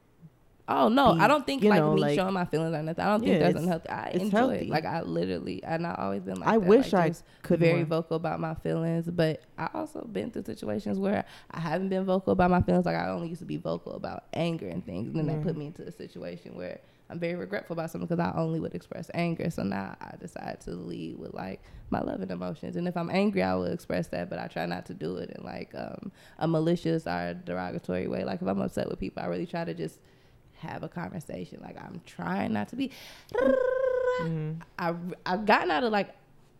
[0.72, 3.04] Oh no, be, I don't think like know, me like- showing my feelings or nothing.
[3.04, 3.90] I don't think Yeah, that's unhealthy.
[3.90, 4.56] I enjoy healthy.
[4.58, 4.70] it.
[4.70, 6.48] Like I literally, and I always been like.
[6.48, 7.86] I that, wish like, I could very more.
[7.86, 12.34] vocal about my feelings, but I also been through situations where I haven't been vocal
[12.34, 12.86] about my feelings.
[12.86, 15.34] Like I only used to be vocal about anger and things, and then Yeah.
[15.38, 16.80] that put me into a situation where
[17.12, 19.50] I'm very regretful about something because I only would express anger.
[19.50, 23.10] So now I decide to lead with like my love and emotions, and if I'm
[23.10, 26.12] angry, I will express that, but I try not to do it in like um,
[26.38, 28.24] a malicious or derogatory way.
[28.24, 30.00] Like if I'm upset with people, I really try to just
[30.60, 31.60] have a conversation.
[31.62, 32.91] Like I'm trying not to be.
[34.22, 34.62] Mhm.
[34.78, 34.93] I
[35.26, 36.10] I've gotten out of like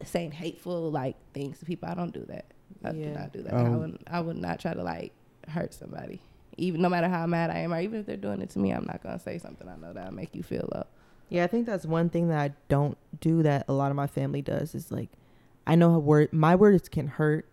[0.04, 1.90] saying hateful like things to people.
[1.90, 2.46] I don't do that.
[2.84, 3.54] I do not do that.
[3.54, 5.12] I Um, would I would not try to like
[5.48, 6.22] hurt somebody.
[6.58, 8.72] Even no matter how mad I am, or even if they're doing it to me,
[8.72, 10.84] I'm not gonna say something I know that'll make you feel low.
[11.30, 14.08] Yeah, I think that's one thing that I don't do that a lot of my
[14.08, 15.10] family does is like
[15.68, 17.46] I know how word my words can hurt.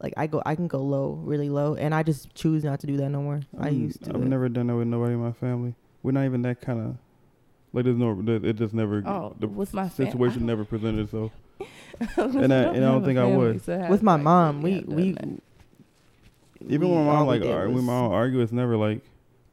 [0.00, 2.86] Like I go I can go low, really low, and I just choose not to
[2.86, 3.40] do that no more.
[3.58, 4.10] I I'm- used to.
[4.14, 4.28] I've it.
[4.28, 5.74] never done that with nobody in my family.
[6.02, 6.96] We're not even that kind of.
[7.72, 9.02] Like there's no, it just never.
[9.06, 11.32] Oh, the with my fam- situation never presented itself.
[12.16, 13.64] and I- and I don't think I would.
[13.90, 15.40] With my mom, we we Even
[16.62, 19.02] we- when my mom like did ar- when my mom argue, it's never like,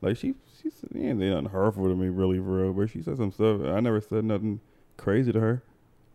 [0.02, 2.74] like she she said, yeah, they nothing hurtful to me really for real.
[2.74, 3.62] But she said some stuff.
[3.66, 4.60] I never said nothing
[4.98, 5.62] crazy to her,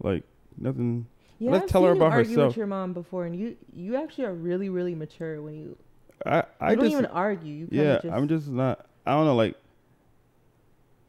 [0.03, 0.25] like
[0.59, 1.07] nothing.
[1.43, 2.49] Yeah, Let's I've tell her seen you about argue herself.
[2.51, 5.77] with your mom before, and you you actually are really really mature when you.
[6.25, 7.53] I I you don't just even argue.
[7.53, 7.95] You yeah.
[8.01, 8.87] just, I'm just not.
[9.05, 9.35] I don't know.
[9.35, 9.57] Like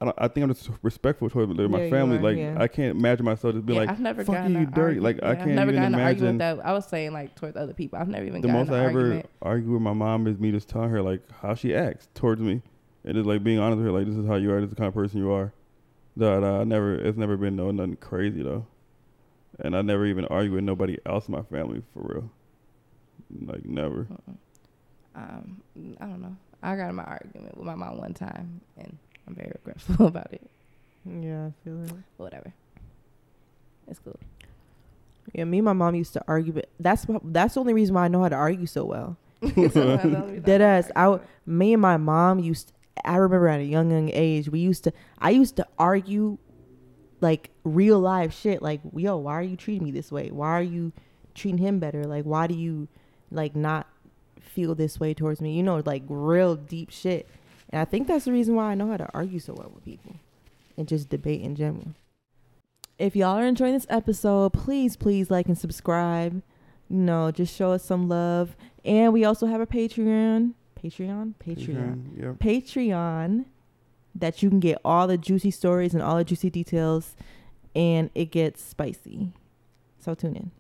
[0.02, 0.16] I don't.
[0.18, 2.18] I think I'm just respectful toward my Yeah, family.
[2.18, 2.56] are, like yeah.
[2.60, 4.82] I can't imagine myself just being yeah, like I've never fuck you, you dirty.
[4.82, 6.66] argue- Like, I can't I've never even gotten an imagine- with that.
[6.66, 8.00] I was saying like towards other people.
[8.00, 9.30] I've never even the most an I ever argument.
[9.42, 12.62] argue with my mom is me just telling her like how she acts towards me,
[13.06, 14.72] and just like being honest with her like this is how you are, this is
[14.72, 15.54] the kind of person you are.
[16.18, 18.66] That I never, it's never been no nothing crazy though,
[19.60, 22.32] and I never even argue with nobody else in my family for real.
[23.46, 24.06] Like never.
[24.06, 24.38] Mm-mm.
[25.16, 25.62] Um,
[26.00, 26.36] I don't know.
[26.62, 30.32] I got in my argument with my mom one time, and I'm very regretful about
[30.34, 30.42] it.
[31.06, 31.90] Yeah, I feel it.
[32.18, 32.54] But whatever.
[33.88, 34.18] It's cool.
[35.34, 38.06] Yeah, me and my mom used to argue, but that's that's the only reason why
[38.06, 39.18] I know how to argue so well.
[39.42, 40.92] Dead ass.
[40.96, 42.72] I w- me and my mom used.
[43.04, 44.94] I remember at a young young age, we used to.
[45.20, 46.38] I used to argue,
[47.24, 48.62] like real life shit.
[48.62, 50.30] Like, yo, why are you treating me this way?
[50.30, 50.92] Why are you
[51.34, 52.04] treating him better?
[52.04, 52.88] Like, why do you
[53.32, 53.88] like not
[54.40, 55.56] feel this way towards me?
[55.56, 57.28] You know, like real deep shit.
[57.72, 59.86] And I think that's the reason why I know how to argue so well with
[59.86, 60.18] people,
[60.78, 61.96] and just debate in general.
[63.00, 66.44] If y'all are enjoying this episode, please, please like and subscribe.
[66.90, 68.56] You know, just show us some love.
[68.86, 70.54] And we also have a Patreon.
[70.82, 71.34] Patreon?
[71.44, 72.22] Patreon.
[72.22, 72.36] Yep.
[72.40, 73.46] Patreon
[74.16, 77.16] that you can get all the juicy stories and all the juicy details
[77.76, 79.32] and it gets spicy.
[80.00, 80.52] So tune in.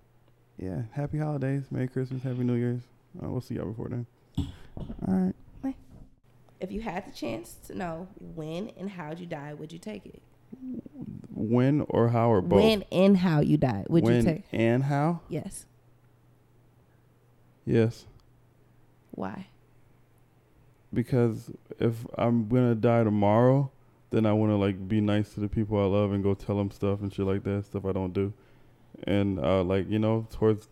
[0.58, 0.84] Yeah.
[0.92, 1.64] Happy holidays.
[1.70, 2.24] Merry Christmas.
[2.24, 2.82] Happy New Year's.
[3.22, 4.08] Uh, we'll see y'all before then.
[4.38, 5.36] All right.
[6.64, 10.06] If you had the chance to know when and how'd you die, would you take
[10.06, 10.22] it?
[11.30, 12.64] When or how or both?
[12.64, 14.44] When and how you died, would when you take?
[14.50, 15.20] When and how?
[15.28, 15.66] Yes.
[17.66, 18.06] Yes.
[19.12, 19.48] Why?
[20.94, 23.72] Because if I'm gonna die tomorrow,
[24.12, 26.58] then I want to like be nice to the people I love and go tell
[26.58, 28.34] them stuff and shit like that, stuff I don't do,
[29.06, 30.68] and uh, like you know, towards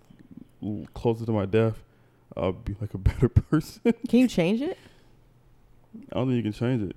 [0.93, 1.83] closer to my death,
[2.37, 3.93] I'll be like a better person.
[4.07, 4.77] Can you change it?
[6.11, 6.95] I don't think you can change it,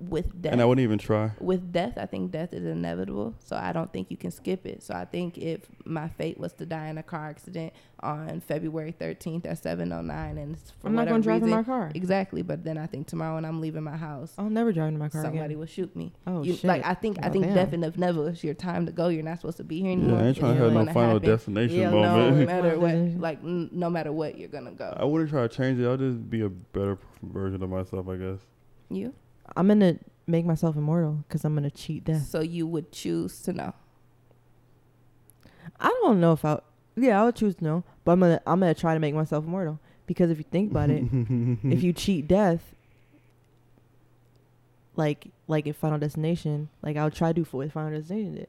[0.00, 0.52] With death.
[0.52, 1.32] and I wouldn't even try.
[1.40, 3.34] with death, I think death is inevitable.
[3.38, 4.82] So I don't think you can skip it.
[4.82, 8.92] So I think if my fate was to die in a car accident on February
[8.98, 11.90] 13th at 7:09, and it's for I'm not going to drive in my car.
[11.94, 12.40] exactly.
[12.40, 15.10] But then I think tomorrow when I'm leaving my house, I'll never drive in my
[15.10, 15.32] car again.
[15.32, 15.58] somebody again.
[15.58, 16.14] will shoot me.
[16.26, 16.64] Oh, You- shit.
[16.64, 17.54] Like I think I Oh, think damn.
[17.54, 19.08] death and never it's your time to go.
[19.08, 20.16] You're not supposed to be here anymore.
[20.18, 21.28] Yeah, I ain't trying to have no final happen.
[21.28, 22.46] destination Yeah, No moment.
[22.46, 24.94] matter what, like n- no matter what, you're gonna go.
[24.98, 25.86] I wouldn't try to change it.
[25.86, 28.38] I'll just be a better version of myself, I guess.
[28.88, 29.12] You.
[29.56, 32.26] I'm going to make myself immortal because I'm going to cheat death.
[32.26, 33.74] So you would choose to know.
[35.78, 36.60] I don't know if I.
[36.96, 39.78] Yeah, I would choose no, but I'm gonna I'm gonna try to make myself immortal
[40.06, 41.04] because if you think about it,
[41.64, 42.74] if you cheat death,
[44.96, 48.48] like like in Final Destination, like I'll try to do for what Final Destination did.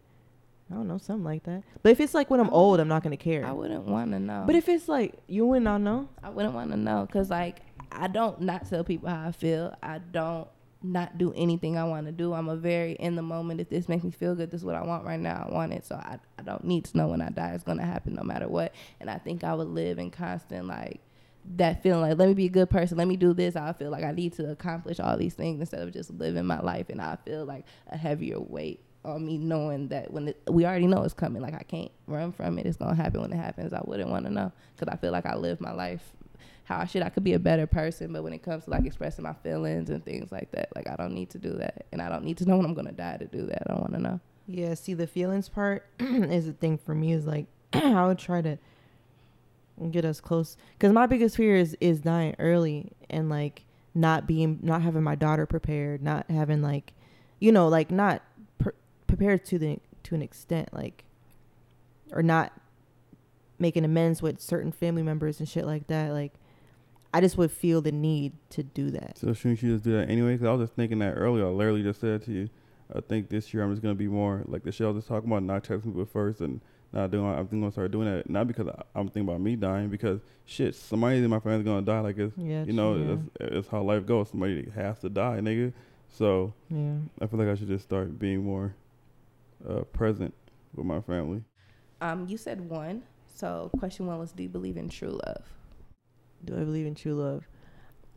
[0.69, 1.63] I don't know, something like that.
[1.83, 3.45] But if it's like when I'm old, I'm not gonna care.
[3.45, 4.43] I wouldn't want to know.
[4.45, 7.59] But if it's like you would not know, I wouldn't want to know because like
[7.91, 9.75] I don't not tell people how I feel.
[9.81, 10.47] I don't
[10.83, 12.33] not do anything I want to do.
[12.33, 13.61] I'm a very in the moment.
[13.61, 15.47] If this makes me feel good, this is what I want right now.
[15.49, 15.85] I want it.
[15.85, 17.53] So I, I don't need to know when I die.
[17.53, 18.73] It's gonna happen no matter what.
[18.99, 21.01] And I think I would live in constant like
[21.55, 22.97] that feeling like let me be a good person.
[22.97, 23.55] Let me do this.
[23.55, 26.59] I feel like I need to accomplish all these things instead of just living my
[26.59, 26.89] life.
[26.89, 30.87] And I feel like a heavier weight on me knowing that when it, we already
[30.87, 31.41] know it's coming.
[31.41, 32.65] Like I can't run from it.
[32.65, 33.73] It's gonna happen when it happens.
[33.73, 36.13] I wouldn't want to know because I feel like I live my life
[36.63, 38.85] how I should I could be a better person, but when it comes to like
[38.85, 42.01] expressing my feelings and things like that, like I don't need to do that, and
[42.01, 43.63] I don't need to know when I'm gonna die to do that.
[43.65, 44.19] I don't want to know.
[44.47, 48.41] Yeah, see the feelings part is the thing for me is like I would try
[48.41, 48.57] to
[49.89, 54.59] get us close cuz my biggest fear is is dying early and like not being
[54.61, 56.93] not having my daughter prepared, not having like
[57.39, 58.21] you know, like not
[58.59, 58.73] pre-
[59.07, 61.05] prepared to the to an extent like
[62.11, 62.51] or not
[63.57, 66.33] making amends with certain family members and shit like that like
[67.13, 69.17] I just would feel the need to do that.
[69.17, 70.33] So shouldn't you just do that anyway?
[70.33, 71.45] Because I was just thinking that earlier.
[71.45, 72.49] I literally just said to you,
[72.95, 75.07] I think this year I'm just gonna be more like the shit I was just
[75.07, 76.61] talking about, not texting people first and
[76.93, 77.25] not doing.
[77.25, 80.75] I'm gonna start doing that not because I, I'm thinking about me dying, because shit,
[80.75, 81.99] somebody in my family's gonna die.
[81.99, 82.63] Like it's Yeah.
[82.63, 83.17] you know, yeah.
[83.39, 84.29] it's, it's how life goes.
[84.29, 85.73] Somebody has to die, nigga.
[86.09, 86.95] So yeah.
[87.21, 88.75] I feel like I should just start being more
[89.67, 90.33] uh, present
[90.75, 91.43] with my family.
[92.01, 93.03] Um, you said one.
[93.33, 95.43] So question one was, do you believe in true love?
[96.45, 97.47] Do I believe in true love?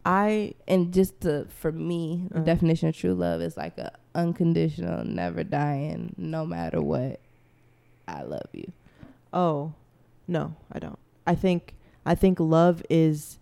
[0.07, 2.45] I And just to, for me, the Uh.
[2.45, 7.21] definition of true love is like a unconditional, never dying, no matter what.
[8.07, 8.71] I love you.
[9.33, 9.73] Oh,
[10.29, 10.99] no, I don't.
[11.27, 11.75] I think
[12.07, 13.39] I think love is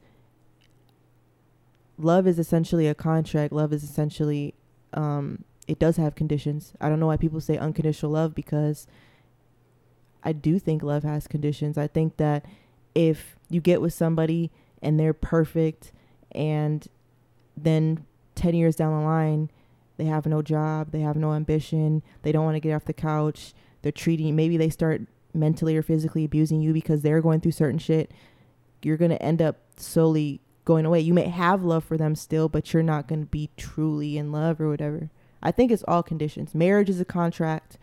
[1.98, 3.52] love is essentially a contract.
[3.52, 4.54] Love is essentially
[4.94, 6.72] um it does have conditions.
[6.80, 8.86] I don't know why people say unconditional love because
[10.24, 11.76] I do think love has conditions.
[11.78, 12.44] I think that
[12.94, 14.50] if you get with somebody
[14.82, 15.92] and they're perfect
[16.32, 16.88] and
[17.56, 19.50] then 10 years down the line
[19.98, 22.92] they have no job, they have no ambition, they don't want to get off the
[22.92, 25.02] couch, they're treating maybe they start
[25.34, 28.10] mentally or physically abusing you because they're going through certain shit,
[28.82, 31.00] you're going to end up slowly going away.
[31.00, 34.32] You may have love for them still, but you're not going to be truly in
[34.32, 35.10] love or whatever.
[35.42, 36.54] I think it's all conditions.
[36.54, 37.78] Marriage is a contract.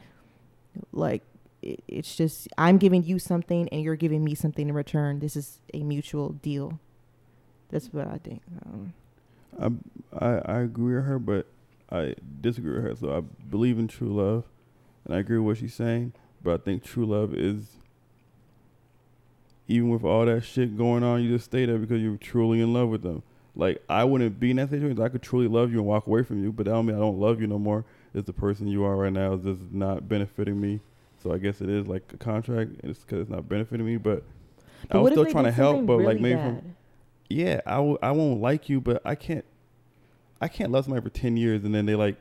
[0.91, 1.23] Like
[1.61, 5.19] it, it's just I'm giving you something and you're giving me something in return.
[5.19, 6.79] This is a mutual deal.
[7.69, 8.41] That's what I think.
[8.65, 9.83] Um,
[10.19, 11.47] I, I I agree with her, but
[11.91, 12.95] I disagree with her.
[12.95, 14.45] So I believe in true love,
[15.05, 16.13] and I agree with what she's saying.
[16.43, 17.77] But I think true love is
[19.67, 22.73] even with all that shit going on, you just stay there because you're truly in
[22.73, 23.21] love with them.
[23.55, 25.01] Like I wouldn't be in that situation.
[25.01, 26.99] I could truly love you and walk away from you, but that don't mean I
[26.99, 27.85] don't love you no more.
[28.13, 30.79] It's the person you are right now is just not benefiting me.
[31.21, 32.71] So I guess it is like a contract.
[32.83, 34.23] It's because it's not benefiting me, but,
[34.89, 35.85] I but was still trying to help.
[35.85, 36.75] But like really maybe from bad?
[37.29, 39.45] Yeah, I w- I won't like you, but I can't
[40.41, 42.17] I can't love somebody for ten years and then they like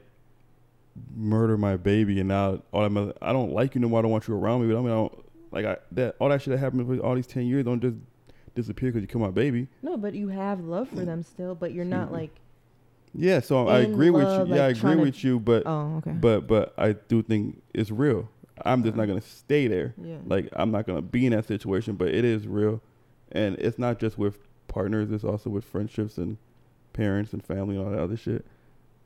[1.14, 4.00] murder my baby and now all that mother- I don't like you no more.
[4.00, 4.72] I don't want you around me.
[4.72, 7.14] But I mean, I don't like I that all that shit that happened for all
[7.14, 7.96] these ten years don't just
[8.54, 9.68] disappear because you kill my baby.
[9.82, 11.06] No, but you have love for mm.
[11.06, 12.30] them still, but you're not like
[13.14, 14.54] Yeah, so I agree with love, you.
[14.56, 16.10] Yeah, like, I agree with you, but oh okay.
[16.10, 18.28] but but I do think it's real.
[18.64, 19.02] I'm just uh-huh.
[19.02, 19.94] not gonna stay there.
[20.02, 20.16] yeah.
[20.26, 22.82] Like I'm not gonna be in that situation, but it is real,
[23.32, 25.10] and it's not just with partners.
[25.10, 26.36] It's also with friendships and
[26.92, 28.46] parents and family and all that other shit.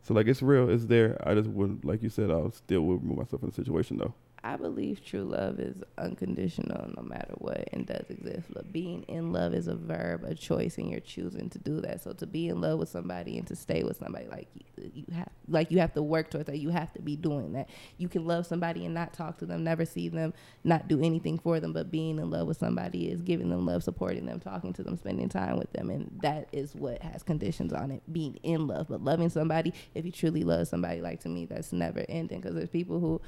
[0.03, 0.68] So like it's real.
[0.68, 1.16] It's there.
[1.25, 3.98] I just would, like you said, I would still would remove myself from the situation
[3.98, 4.14] though.
[4.44, 8.48] I believe true love is unconditional no matter what and does exist.
[8.52, 12.02] But being in love is a verb, a choice, and you're choosing to do that.
[12.02, 15.05] So to be in love with somebody and to stay with somebody, like you, you
[15.14, 16.59] have, like you have to work towards that.
[16.59, 17.70] You have to be doing that.
[17.98, 21.38] You can love somebody and not talk to them, never see them, not do anything
[21.38, 21.72] for them.
[21.72, 24.96] But being in love with somebody is giving them love, supporting them, talking to them,
[24.96, 28.02] spending time with them, and that is what has conditions on it.
[28.12, 31.72] Being in love, but loving somebody, if you truly love somebody, like to me, that's
[31.72, 32.40] never ending.
[32.40, 33.20] Because there's people who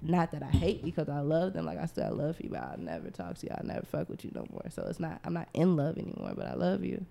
[0.00, 1.66] not that I hate because I love them.
[1.66, 3.52] Like I said, I love you, but I'll never talk to you.
[3.56, 4.64] I'll never fuck with you no more.
[4.70, 5.20] So it's not.
[5.24, 7.04] I'm not in love anymore, but I love you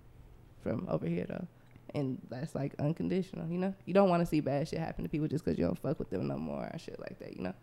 [0.62, 1.46] from over here though,
[1.94, 3.48] and that's like unconditional.
[3.48, 5.64] You know, you don't want to see bad shit happen to people just because you
[5.64, 7.36] don't fuck with them no more or shit like that.
[7.36, 7.54] You know.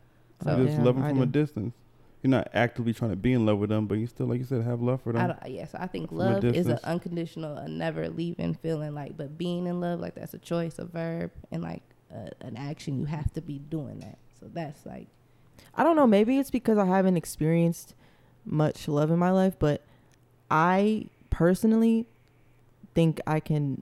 [0.45, 1.73] You Oh, just damn, love them I from a distance.
[2.21, 4.45] You're not actively trying to be in love with them, but you still, like you
[4.45, 5.27] said, have love for them.
[5.27, 8.95] don't, yeah, so I think From a love is an unconditional, a never leaving feeling.
[8.95, 12.57] Like, but being in love, like that's a choice, a verb, and like a, an
[12.57, 12.99] action.
[12.99, 14.17] You have to be doing that.
[14.39, 15.07] So that's like
[15.75, 16.07] I don't know.
[16.07, 17.95] Maybe it's because I haven't experienced
[18.45, 19.81] much love in my life, but
[20.49, 22.05] I personally
[22.93, 23.81] think I can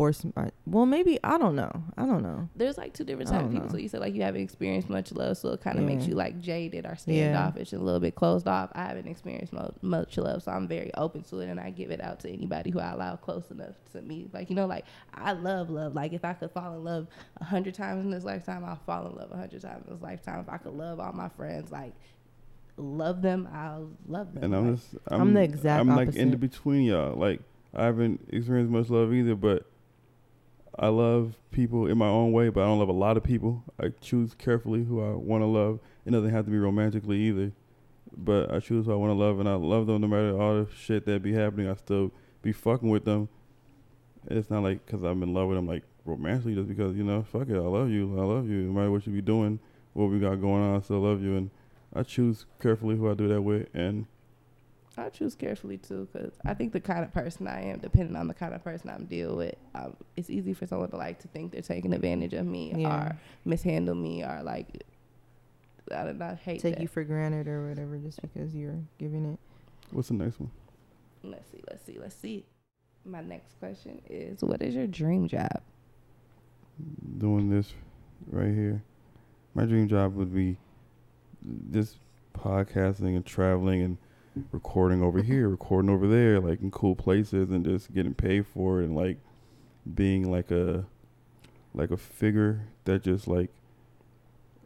[0.00, 0.44] force my.
[0.46, 1.70] Uh, well, maybe I don't know.
[1.98, 2.48] I don't know.
[2.56, 3.66] there's like two different types of people.
[3.66, 3.72] know.
[3.72, 6.14] So you said like you haven't experienced much love, so it kind of makes you
[6.14, 6.94] like jaded or Yeah.
[6.96, 8.70] standoffish and a little bit closed off.
[8.74, 11.90] I haven't experienced mo- much love, so I'm very open to it, and I give
[11.90, 14.28] it out to anybody who I allow close enough to me.
[14.32, 15.94] Like you know, like I love love.
[15.94, 17.06] Like if I could fall in love
[17.38, 20.02] a hundred times in this lifetime, I'll fall in love a hundred times in this
[20.02, 20.40] lifetime.
[20.40, 21.92] If I could love all my friends, like
[22.76, 24.44] love them, I'll love them.
[24.44, 26.40] and I'm Like, just, I'm, I'm the exact I'm like in opposite.
[26.40, 27.14] between y'all.
[27.18, 27.40] Like
[27.74, 29.66] I haven't experienced much love either, but
[30.80, 32.48] I love people in my own way.
[32.48, 33.62] But I don't love a lot of people.
[33.78, 35.78] I choose carefully who I want to love.
[36.06, 37.52] It doesn't have to be romantically either.
[38.16, 40.64] but I choose who I want to love, and I love them no matter all
[40.64, 41.68] the shit that be happening.
[41.68, 42.12] I still
[42.42, 43.28] be fucking with them.
[44.28, 47.22] It's not like because I'm in love with them, like romantically, just because you know,
[47.22, 48.62] fuck it, I love you, I love you.
[48.62, 49.58] No matter what you be doing,
[49.92, 51.50] what we got going on, I still love you, and
[51.94, 54.06] I choose carefully who I do that with, and
[55.00, 58.28] I choose carefully too, because I think the kind of person I am, depending on
[58.28, 61.28] the kind of person I'm dealing with, um, it's easy for someone to like to
[61.28, 63.08] think they're taking advantage of me Yeah.
[63.12, 64.84] or mishandle me or like
[65.92, 66.82] I don't know, hate Take that.
[66.82, 69.38] you for granted or whatever just because you're giving it.
[69.90, 70.50] what's the next one?
[71.24, 72.44] Let's see, let's see, let's see.
[73.04, 75.62] My next question is, what is your dream job?
[77.18, 77.72] Doing this
[78.30, 78.82] right here.
[79.54, 80.58] My dream job would be
[81.72, 81.96] just
[82.34, 83.98] podcasting and traveling and
[84.52, 88.80] recording over here, recording over there, like in cool places, and just getting paid for
[88.80, 89.18] it, and like
[89.94, 90.84] being like a
[91.74, 93.50] like a figure that just like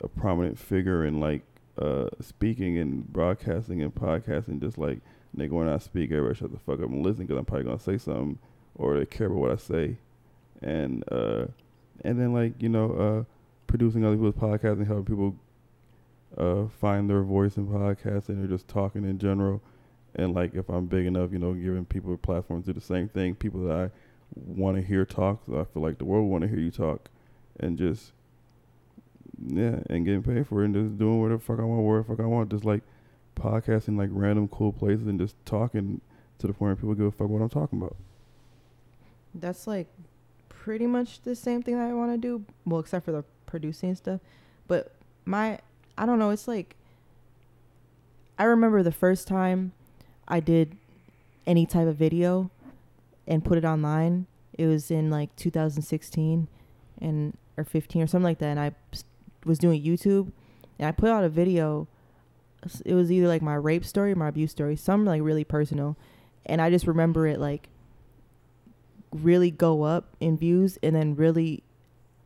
[0.01, 1.43] a prominent figure in like
[1.79, 5.01] uh speaking and broadcasting and podcasting, just like
[5.37, 7.79] nigga when I speak, everybody shut the fuck up and listen because I'm probably gonna
[7.79, 8.39] say something
[8.77, 9.97] or they care about what I say,
[10.63, 11.47] and uh
[12.05, 13.25] and then like you know uh
[13.67, 15.37] producing other people's podcasts and helping people
[16.39, 19.63] uh find their voice in podcasting or just talking in general
[20.15, 22.85] and like if i'm big enough you know giving people a platform to do the
[22.85, 23.91] same thing people that i
[24.35, 27.09] want to hear talk so i feel like the world want to hear you talk
[27.61, 28.13] and just
[29.47, 32.13] yeah and getting paid for it and just doing whatever the fuck i want the
[32.13, 32.83] fuck i want just like
[33.37, 36.01] podcasting like random cool places and just talking
[36.39, 37.97] to the point where people give a fuck what i'm talking about
[39.35, 39.89] That's like
[40.65, 42.43] pretty much the same thing that I want to do.
[42.65, 44.21] Well, except for the producing stuff.
[44.67, 44.93] But
[45.27, 45.59] my,
[45.97, 46.31] I don't know.
[46.31, 46.77] It's like,
[48.39, 49.73] I remember the first time
[50.27, 50.77] I did
[51.47, 52.51] any type of video
[53.27, 54.27] and put it online.
[54.57, 56.49] It was in like 2016
[57.01, 58.47] and or 15 or something like that.
[58.47, 58.73] And I
[59.45, 60.33] was doing YouTube
[60.79, 61.87] and I put out a video.
[62.85, 65.97] It was either like my rape story or my abuse story, some like really personal.
[66.47, 67.69] And I just remember it like
[69.13, 71.63] really go up in views and then really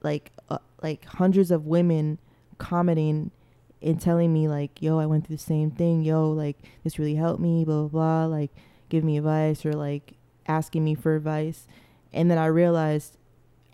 [0.02, 2.18] like uh, like hundreds of women
[2.56, 3.30] commenting
[3.80, 6.02] and telling me like yo i went through the same thing.
[6.02, 8.50] Yo like this really helped me blah blah blah like
[8.88, 10.14] give me advice or like
[10.46, 11.66] asking me for advice.
[12.12, 13.16] And then i realized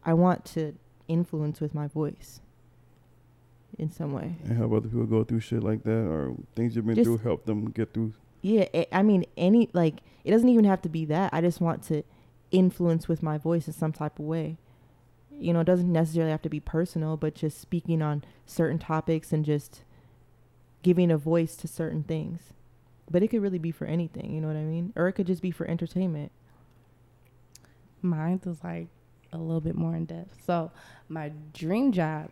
[0.05, 0.75] i want to
[1.09, 2.41] influence with my voice
[3.79, 4.37] in some way.
[4.45, 7.19] And help other people go through shit like that or things you've been Just- through
[7.19, 8.13] help them get through.
[8.43, 11.33] Yeah i i mean any like it doesn't even have to be that.
[11.33, 12.03] I just want to
[12.51, 14.59] influence with my voice in some type of way.
[15.31, 19.33] You know it doesn't necessarily have to be personal but just speaking on certain topics
[19.33, 19.83] and just
[20.85, 22.53] giving a voice to certain things.
[23.11, 24.93] But it could really be for anything you know what i mean?
[24.95, 26.31] Or it could just be for entertainment.
[28.01, 28.89] Mine was like
[29.33, 30.45] a little bit more in depth.
[30.47, 30.71] So
[31.09, 32.31] my dream job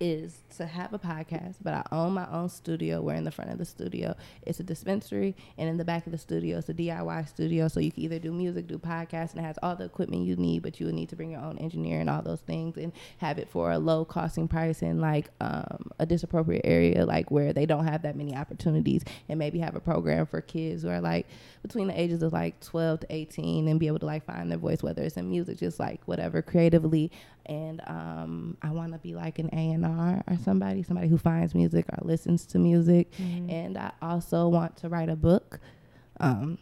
[0.00, 3.00] is to have a podcast, but I own my own studio.
[3.00, 4.14] We're in the front of the studio.
[4.42, 7.68] It's a dispensary, and in the back of the studio, it's a DIY studio.
[7.68, 10.36] So you can either do music, do podcasts, and it has all the equipment you
[10.36, 12.92] need, but you would need to bring your own engineer and all those things, and
[13.18, 17.52] have it for a low costing price in like um, a disappropriate area, like where
[17.52, 21.00] they don't have that many opportunities, and maybe have a program for kids who are
[21.00, 21.26] like
[21.62, 24.58] between the ages of like 12 to 18 and be able to like find their
[24.58, 27.10] voice whether it's in music just like whatever creatively
[27.48, 31.86] and um, i want to be like an a&r or somebody somebody who finds music
[31.88, 33.08] or listens to music.
[33.50, 35.60] And i also want to write a book.
[36.20, 36.58] Um,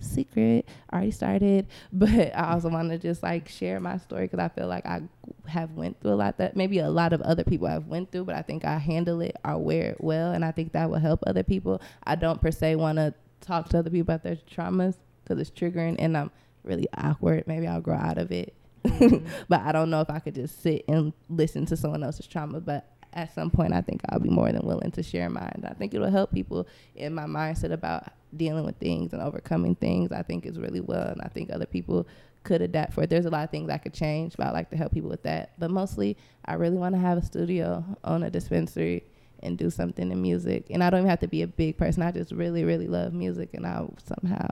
[0.00, 4.38] secret I already started but i also want to just like share my story because
[4.38, 5.00] i feel like i
[5.46, 8.24] have went through a lot that maybe a lot of other people have went through
[8.24, 10.98] but i think i handle it or wear it well and i think that will
[10.98, 11.80] help other people.
[12.02, 15.50] I don't per se want to talk to other people about their traumas because it's
[15.50, 16.30] triggering and i'm
[16.64, 17.46] really awkward.
[17.46, 19.26] Maybe i'll grow out of it Mm-hmm.
[19.48, 22.60] but i don't know if i could just sit and listen to someone else's trauma
[22.60, 25.64] but at some point i think i'll be more than willing to share mine.
[25.68, 30.10] I think it'll help people in my mindset about dealing with things and overcoming things.
[30.10, 32.06] I think is really well and i think other people
[32.42, 33.08] could adapt for it.
[33.10, 35.22] There's a lot of things i could change but i like to help people with
[35.22, 35.52] that.
[35.58, 39.04] But mostly i really want to have a studio own a dispensary
[39.40, 40.66] and do something in music.
[40.70, 42.02] And i don't even have to be a big person.
[42.02, 44.48] I just really really love music and i somehow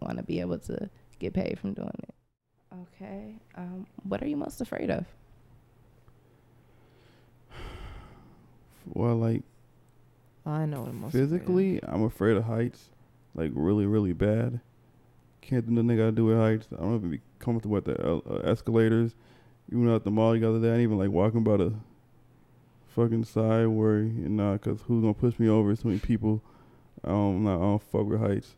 [0.00, 2.14] want to be able to get paid from doing it
[2.82, 5.04] okay um, what are you most afraid of?
[8.86, 9.42] Well like
[10.46, 12.88] i know what I'm most physically i'm afraid of heights
[13.34, 14.60] like really really bad.
[15.42, 16.68] Can't do nothing i gotta do with heights.
[16.72, 19.14] I don't even be comfortable with the uh, uh, escalators.
[19.70, 21.74] Even at the mall the other day i ain't even like walking by the
[22.96, 25.74] fucking side where you know because who's gonna push me over?
[25.76, 26.42] So many people.
[27.04, 28.56] I don't, I'm not, I don't fuck with heights.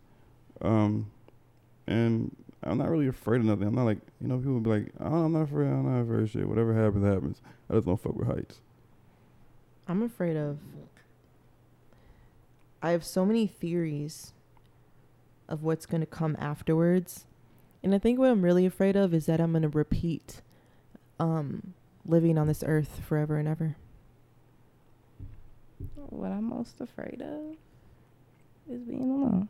[0.63, 1.11] Um
[1.87, 4.93] and i'm not really afraid of nothing i'm not like you know people be like
[5.01, 7.41] oh, i'm not afraid i'm not afraid of shit whatever happens happens
[7.71, 8.61] i just don't fuck with heights
[9.89, 10.59] I'm afraid of.
[12.81, 14.33] I have so many theories
[15.49, 17.27] of what's going to come afterwards.
[17.83, 20.43] And I think what I'm really afraid of is that I'm going to repeat
[21.19, 21.75] um,
[22.07, 23.75] living on this earth forever and ever.
[25.97, 27.57] What I'm most afraid of
[28.73, 29.49] is being alone.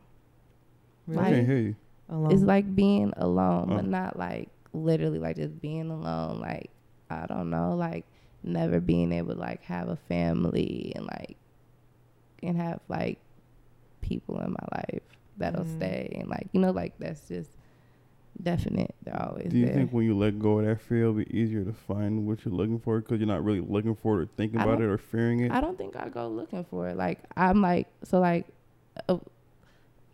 [1.11, 1.76] I Like- can't hear you.
[2.11, 2.32] Alone.
[2.32, 3.88] It's like being alone, but Oh.
[3.88, 6.40] not like literally like just being alone.
[6.40, 6.70] Like
[7.08, 8.04] I don't know, like
[8.42, 11.36] never being able to like have a family and like
[12.42, 13.18] and have like
[14.00, 15.02] people in my life
[15.36, 15.76] that'll Mm.
[15.76, 17.50] stay and like you know like that's just
[18.42, 18.94] definite.
[19.04, 19.74] They're always Do you there.
[19.74, 22.54] think when you let go of that fear, it'll be easier to find what you're
[22.54, 25.40] looking for because you're not really looking for it or thinking about it or fearing
[25.40, 25.52] it?
[25.52, 26.96] I don't think I go looking for it.
[26.96, 28.46] Like I'm like so like
[29.08, 29.18] uh,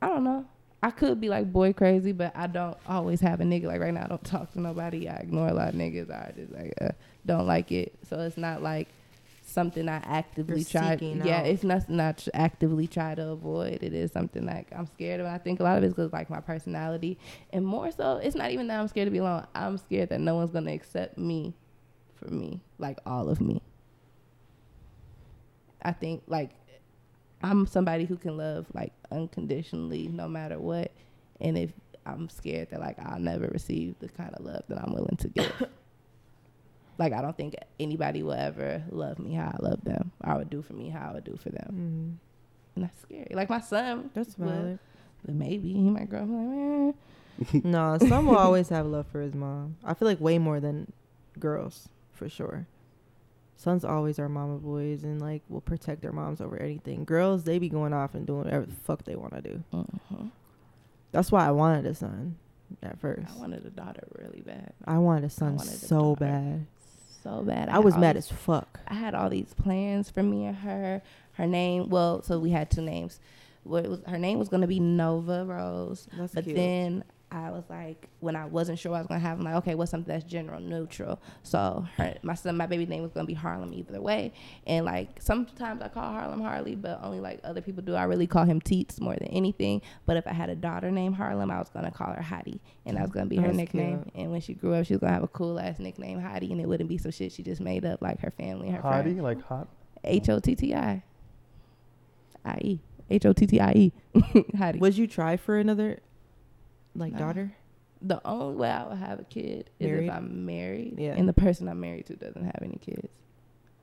[0.02, 0.44] I don't know.
[0.86, 3.64] I could be like boy crazy, but I don't always have a nigga.
[3.64, 5.08] Like right now, I don't talk to nobody.
[5.08, 6.12] I ignore a lot of niggas.
[6.12, 6.90] I just like uh,
[7.26, 7.92] don't like it.
[8.08, 8.86] So it's not like
[9.44, 10.96] something I actively You're try.
[11.00, 11.46] Yeah, out.
[11.46, 13.82] it's nothing I tr- actively try to avoid.
[13.82, 15.26] It is something like I'm scared of.
[15.26, 17.18] I think a lot of it's because like my personality,
[17.52, 19.44] and more so, it's not even that I'm scared to be alone.
[19.56, 21.52] I'm scared that no one's gonna accept me
[22.14, 23.60] for me, like all of me.
[25.82, 26.50] I think like
[27.50, 30.90] I'm somebody who can love like unconditionally no matter what.
[31.40, 31.70] And if
[32.04, 35.28] I'm scared that like I'll never receive the kind of love that I'm willing to
[35.28, 35.52] give.
[36.98, 40.12] like I don't think anybody will ever love me how I love them.
[40.22, 42.18] I would do for me how I would do for them.
[42.20, 42.26] Mhm.
[42.76, 43.28] And that's scary.
[43.32, 44.78] Like my son, That's valid.
[45.24, 46.94] but maybe he might grow up like, man.
[47.64, 49.76] no, some will always have love for his mom.
[49.84, 50.92] I feel like way more than
[51.38, 52.66] girls, for sure.
[53.56, 57.04] Sons always are mama boys and like will protect their moms over anything.
[57.04, 59.62] Girls, they be going off and doing whatever the fuck they want to do.
[59.72, 60.30] Mhm.
[61.12, 62.36] That's why I wanted a son
[62.82, 63.32] at first.
[63.34, 64.72] I wanted a daughter really bad.
[64.84, 66.20] I wanted a son wanted so daughter.
[66.20, 66.66] bad.
[67.22, 67.68] So bad.
[67.70, 68.80] I was mad these as fuck.
[68.86, 71.02] I had all these plans for me and her.
[71.32, 73.20] Her name, well, so we had two names.
[73.64, 76.56] What was her name was gonna be Nova Rose, That's but cute.
[76.56, 79.56] then I was like, when I wasn't sure what I was gonna have, I'm like,
[79.56, 81.20] okay, what's something that's general neutral?
[81.42, 84.32] So her, my son, my baby name was gonna be Harlem either way.
[84.66, 87.94] And like sometimes I call Harlem Harley, but only like other people do.
[87.94, 89.82] I really call him Teets more than anything.
[90.06, 92.96] But if I had a daughter named Harlem, I was gonna call her Hattie, and
[92.96, 94.04] that was gonna be her That's nickname.
[94.04, 94.14] cute.
[94.14, 96.60] And when she grew up, she was gonna have a cool ass nickname Hattie, and
[96.60, 99.18] it wouldn't be some shit she just made up like her family, and her friends.
[99.18, 99.66] Hottie, like hot.
[100.04, 101.02] H O T T I.
[102.44, 102.80] I E.
[103.10, 103.92] H O T T I E.
[104.56, 104.78] Hattie.
[104.78, 105.98] Would you try for another
[106.98, 107.52] like daughter?
[108.02, 110.04] The only way I would have a kid is Married?
[110.08, 111.14] if I'm married Yeah.
[111.16, 113.08] and the person I'm married to doesn't have any kids.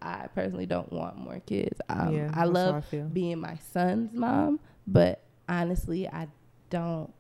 [0.02, 1.80] I personally don't want more kids.
[1.90, 6.28] Um, yeah, I love I being my son's mom, but honestly, I
[6.70, 7.12] don't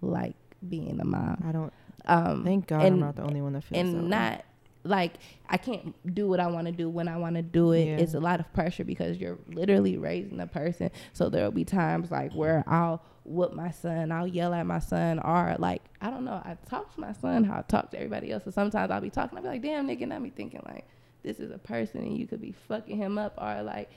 [0.00, 0.36] like
[0.68, 1.42] being a mom.
[1.46, 1.72] I don't.
[2.06, 4.08] Um, Thank God I'm not the only one that feels that and way.
[4.08, 4.44] not
[4.84, 5.14] like
[5.48, 7.86] I can't do what I want to do when I want to do it.
[7.86, 7.96] Yeah.
[7.98, 10.90] It's a lot of pressure because you're literally raising a person.
[11.12, 15.18] So there'll be times like where I'll whoop my son, I'll yell at my son,
[15.18, 16.32] or like I don't know.
[16.44, 18.44] I talk to my son how I talk to everybody else.
[18.44, 20.86] So sometimes I'll be talking, I'll be like, "Damn, nigga," and I'll be thinking like,
[21.22, 23.90] "This is a person, and you could be fucking him up," or like.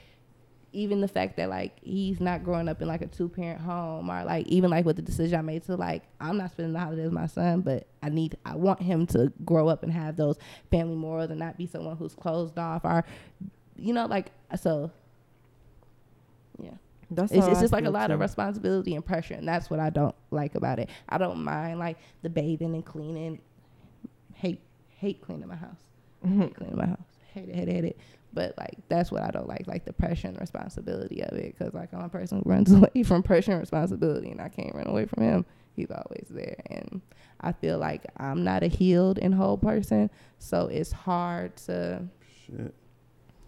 [0.72, 4.10] Even the fact that like he's not growing up in like a two parent home,
[4.10, 6.80] or like even like with the decision I made to like I'm not spending the
[6.80, 10.16] holidays with my son, but I need I want him to grow up and have
[10.16, 10.36] those
[10.70, 13.06] family morals and not be someone who's closed off or
[13.76, 14.90] you know like so
[16.62, 16.72] yeah
[17.10, 19.78] That's it's, it's just like a feel, lot of responsibility and pressure and that's what
[19.78, 20.90] i don't like about it.
[21.08, 23.40] I don't mind like the bathing and cleaning.
[24.34, 25.76] Hate hate cleaning my house.
[26.24, 26.42] Mm-hmm.
[26.42, 26.98] Hate cleaning my house.
[27.32, 27.98] Hate it hate it hate it.
[28.32, 31.72] But like that's what i don't like like the pressure and responsibility of it because
[31.74, 34.88] like i'm a person who runs away from pressure and responsibility and i can't run
[34.88, 35.46] away from him.
[35.74, 37.02] He's always there and
[37.40, 42.02] i feel like i'm not a healed and whole person so it's hard to
[42.46, 42.74] Shit.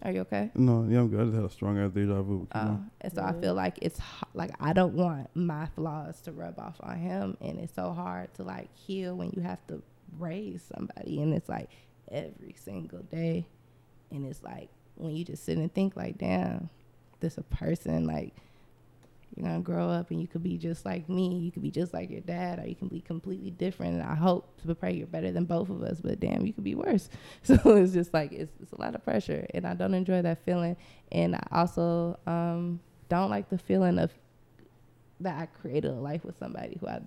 [0.01, 1.19] Are you okay No, yeah, I'm good.
[1.19, 2.41] I just had a strong ass deja vu.
[2.41, 2.91] Keep uh, going.
[3.01, 6.57] and so I feel like it's h- like I don't want my flaws to rub
[6.59, 9.81] off on him, and it's so hard to like heal when you have to
[10.17, 11.69] raise somebody, and it's like
[12.11, 13.45] every single day,
[14.11, 16.69] and it's like when you just sit and think like, damn,
[17.19, 18.33] this a person like
[19.35, 21.93] you're gonna grow up and you could be just like me, you could be just
[21.93, 23.93] like your dad, or you can be completely different.
[23.95, 26.63] And I hope to pray you're better than both of us, but damn, you could
[26.63, 27.09] be worse.
[27.43, 30.43] So it's just like it's, it's a lot of pressure, and I don't enjoy that
[30.45, 30.75] feeling.
[31.11, 34.11] And I also um, don't like the feeling of
[35.21, 37.01] that I created a life with somebody who I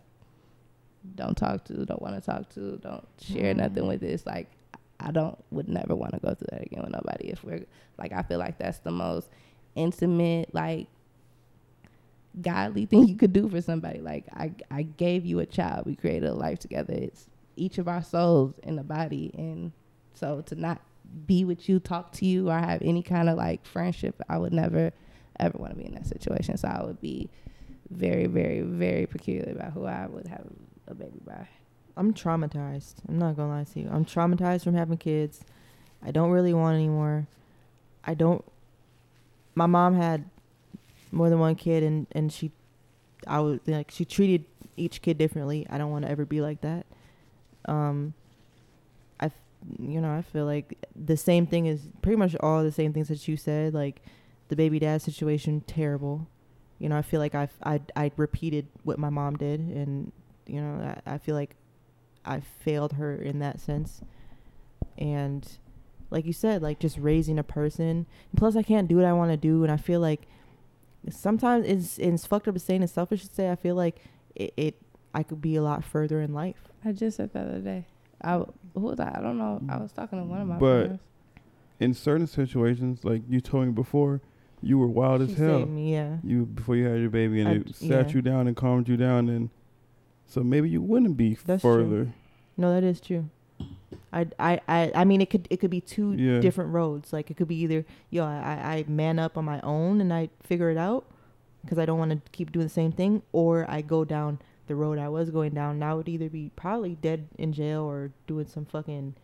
[1.17, 3.59] don't talk to, don't want to talk to, don't share Mm.
[3.59, 4.03] nothing with.
[4.03, 4.49] It's like
[5.01, 7.29] I don't would never want to go through that again with nobody.
[7.31, 7.65] If we're
[7.99, 9.29] like, I feel like that's the most
[9.75, 10.87] intimate, like
[12.41, 14.01] godly thing you could do for somebody.
[14.01, 15.87] Like I, I gave you a child.
[15.87, 16.95] We created a life together.
[16.95, 19.73] It's each of our souls in the body, and
[20.15, 20.81] so to not
[21.27, 24.53] be with you, talk to you, or have any kind of like friendship, I would
[24.53, 24.93] never
[25.39, 26.57] ever want to be in that situation.
[26.57, 27.29] So I would be
[27.91, 30.47] very, very, very peculiar about who I would have
[30.89, 31.49] a baby by.
[31.97, 32.95] I'm traumatized.
[33.09, 33.91] I'm not gonna lie to you.
[33.93, 35.45] I'm traumatized from having kids.
[36.05, 37.27] I don't really want anymore.
[38.05, 38.45] I don't.
[39.55, 40.25] My mom had
[41.13, 42.51] more than one kid, and and she,
[43.27, 44.45] I was like she treated
[44.77, 45.67] each kid differently.
[45.71, 46.87] I don't want to ever be like that.
[47.67, 48.15] Um.
[49.21, 49.33] I, f-
[49.79, 53.07] you know, I feel like the same thing is pretty much all the same things
[53.07, 53.73] that you said.
[53.73, 54.03] Like
[54.49, 56.27] the baby dad situation, terrible.
[56.81, 60.11] You know, I feel like I've I I repeated what my mom did, and
[60.49, 61.55] you know, I, I feel like
[62.25, 64.01] I failed her in that sense.
[64.99, 65.49] And
[66.11, 68.07] like you said, like just raising a person.
[68.37, 70.27] Plus, I can't do what I want to do, and I feel like
[71.11, 73.51] sometimes it's it's fucked up to say and it's selfish to say.
[73.51, 73.97] I feel like
[74.35, 74.83] it, it
[75.15, 76.69] I could be a lot further in life.
[76.85, 77.87] I just said that the other day.
[78.21, 79.13] I w- who was I?
[79.17, 79.61] I don't know.
[79.69, 81.01] I was talking to one of my But- friends.
[81.81, 84.21] In certain situations, like you told me before,
[84.63, 85.59] you were wild as hell.
[85.61, 86.19] saved me, yeah.
[86.23, 88.15] You before you had your baby, and I it sat yeah.
[88.15, 89.51] you down and calmed you down, and
[90.25, 91.83] so maybe you wouldn't be That's true.
[91.85, 92.15] further.
[92.57, 93.29] No, that is true.
[94.13, 96.41] I, I, I, I mean, it could it could be two Yeah.
[96.41, 97.13] different roads.
[97.13, 100.13] Like it could be either yo, I, I I man up on my own and
[100.13, 101.07] I figure it out
[101.63, 104.75] because I don't want to keep doing the same thing, or I go down the
[104.75, 105.77] road I was going down.
[105.77, 109.15] And I would either be probably dead in jail or doing some fucking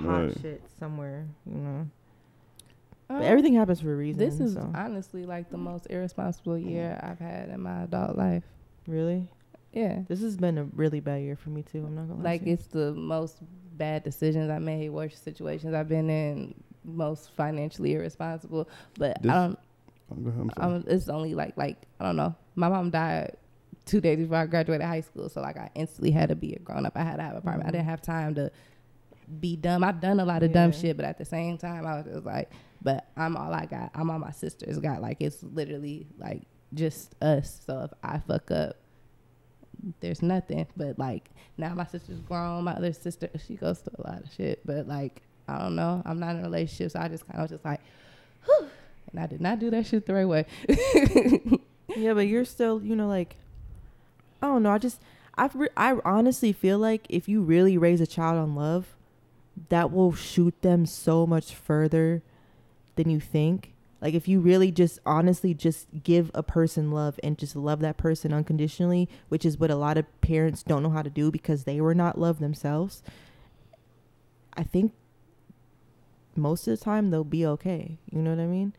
[0.00, 0.38] hot Right.
[0.40, 1.26] shit somewhere.
[1.46, 1.88] You know,
[3.10, 4.18] Um, but everything happens for a reason.
[4.18, 4.70] This is so.
[4.74, 8.44] honestly like the most irresponsible year I've had in my adult life.
[8.88, 9.28] really.
[9.72, 10.02] Yeah.
[10.08, 11.84] This has been a really bad year for me too.
[11.86, 13.38] I'm not gonna lie Like it's the most
[13.76, 16.54] bad decisions I made, worse situations I've been in,
[16.84, 18.68] most financially irresponsible.
[18.98, 19.58] But This- I don't.
[20.10, 20.74] Oh, go ahead, I'm sorry.
[20.76, 22.34] Um, it's only like like I don't know.
[22.54, 23.36] My mom died
[23.86, 26.58] two days before I graduated high school, so like I instantly had to be a
[26.58, 26.92] grown up.
[26.96, 27.66] I had to have a apartment.
[27.66, 27.72] I Mhm.
[27.72, 28.50] didn't have time to
[29.40, 29.82] be dumb.
[29.84, 32.26] I've done a lot of dumb shit, but at the same time, I was just
[32.26, 32.50] like,
[32.82, 33.90] but I'm all I got.
[33.94, 35.00] I'm all my sisters got.
[35.00, 36.42] Like it's literally like
[36.74, 37.62] just us.
[37.66, 38.76] So if I fuck up,
[40.00, 40.66] there's nothing.
[40.76, 42.64] But like now my sister's grown.
[42.64, 44.60] My other sister, she goes through a lot of shit.
[44.64, 46.02] But like I don't know.
[46.04, 47.80] I'm not in a relationship, so I just kind of just like,
[48.44, 48.68] whew.
[49.10, 50.46] And I did not do that shit the right way.
[51.96, 53.36] Yeah, but you're still, you know, like,
[54.40, 54.70] I don't know.
[54.70, 55.00] I just,
[55.36, 58.94] I, re- I honestly feel like if you really raise a child on love,
[59.68, 62.22] that will shoot them so much further
[62.96, 63.74] than you think.
[64.02, 67.96] Like, if you really just honestly just give a person love and just love that
[67.96, 71.62] person unconditionally, which is what a lot of parents don't know how to do because
[71.64, 73.02] they were not loved themselves,
[74.54, 74.92] I think
[76.34, 77.98] most of the time they'll be okay.
[78.10, 78.74] You know what I mean?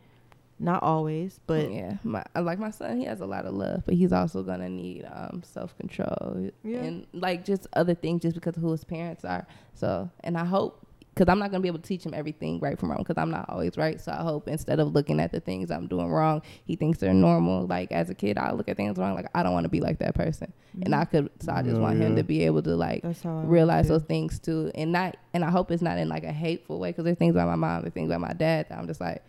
[0.59, 3.95] Not always, but yeah, my like my son, he has a lot of love, but
[3.95, 6.83] he's also gonna need um self control Yeah.
[6.83, 9.47] and like just other things, just because of who his parents are.
[9.73, 10.82] So, and I hope
[11.13, 13.29] because I'm not gonna be able to teach him everything right from wrong because I'm
[13.29, 14.01] not always right.
[14.01, 17.13] So I hope instead of looking at the things I'm doing wrong, he thinks they're
[17.13, 17.67] normal.
[17.67, 19.13] Like as a kid, I look at things wrong.
[19.13, 20.51] Like I don't want to be like that person,
[20.81, 21.29] and I could.
[21.39, 23.87] So I just Oh, want him to be able to like That's how I realize
[23.87, 25.17] those things too, and not.
[25.33, 27.55] And I hope it's not in like a hateful way because there's things about my
[27.55, 29.21] mom, there's things about my dad that I'm just like,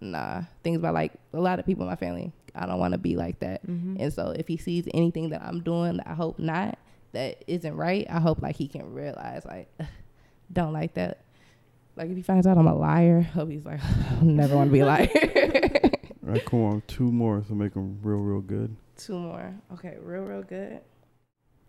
[0.00, 0.42] nah.
[0.62, 3.16] Things about like a lot of people in my family, I don't want to be
[3.16, 3.66] like that.
[3.66, 3.96] Mhm.
[3.98, 6.78] And so if he sees anything that I'm doing, I hope not,
[7.12, 9.68] that isn't right, I hope like he can realize like,
[10.54, 11.20] don't like that.
[11.96, 14.68] Like if he finds out I'm a liar, I hope he's like, I never want
[14.68, 15.08] to be a liar.
[16.26, 18.74] All right, come on, two more to make them real, real good.
[18.96, 19.54] Two more.
[19.74, 20.80] Okay, real, real good.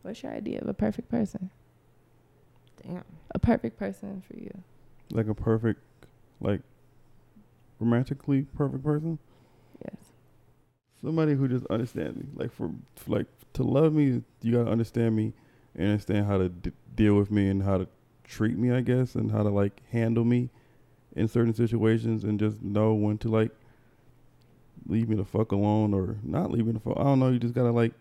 [0.01, 1.49] What's your idea of a perfect person?
[2.83, 3.03] Damn.
[3.33, 4.51] A perfect person for you.
[5.11, 5.81] Like a perfect,
[6.39, 6.61] like
[7.79, 9.19] romantically perfect person.
[9.83, 9.97] Yes.
[11.01, 12.25] Somebody who just understands me.
[12.35, 15.33] Like for, for like to love me, you gotta understand me
[15.75, 17.87] and understand how to d- deal with me and how to
[18.25, 20.49] treat me, I guess, and how to like handle me
[21.15, 23.51] in certain situations, and just know when to like
[24.87, 26.97] leave me the fuck alone or not leave me the fuck.
[26.97, 27.29] I don't know.
[27.29, 27.93] You just gotta like.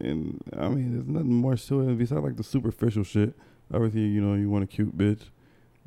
[0.00, 3.34] And I mean, there's nothing more to it besides like the superficial shit.
[3.72, 5.24] Obviously, you know, you want a cute bitch,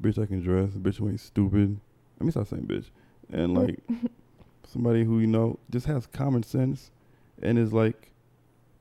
[0.01, 1.80] bitch I can dress, bitch who ain't stupid.
[2.20, 2.89] Let me stop saying bitch.
[3.32, 3.80] And like
[4.68, 6.91] somebody who you know just has common sense
[7.41, 8.12] and is like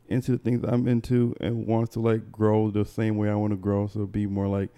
[0.09, 3.53] into the things I'm into and wants to like grow the same way I want
[3.53, 3.87] to grow.
[3.87, 4.71] So be more like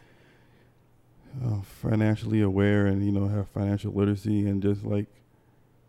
[1.44, 5.06] uh, financially aware and you know have financial literacy and just like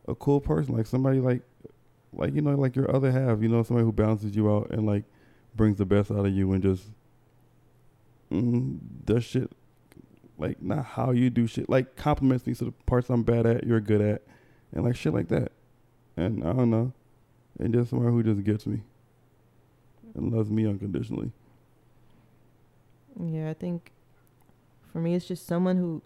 [0.07, 1.41] a cool person, like somebody like
[2.13, 4.85] like you know like your other half, you know somebody who balances you out and
[4.85, 5.03] like
[5.55, 6.83] brings the best out of you and just
[8.31, 9.51] mm, does shit
[10.37, 13.65] like not how you do shit, like compliments me to the parts I'm bad at,
[13.65, 14.21] you're good at,
[14.71, 15.51] and like shit like that.
[16.15, 16.93] And I don't know,
[17.59, 18.81] and just somebody who just gets me
[20.17, 21.31] and loves me unconditionally.
[23.19, 23.91] Yeah, I think
[24.91, 26.01] for me it's just someone who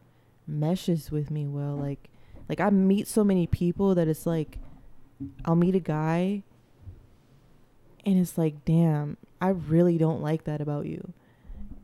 [0.47, 1.75] meshes with me well.
[1.75, 2.09] Like
[2.47, 4.57] Like I meet so many people that it's like
[5.45, 6.43] I'll meet a guy
[8.05, 11.13] and it's like, damn, I really don't like that about you.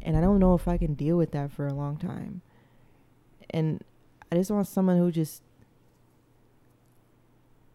[0.01, 2.41] And I don't know if I can deal with that for a long time.
[3.49, 3.83] And
[4.31, 5.41] I just want someone who just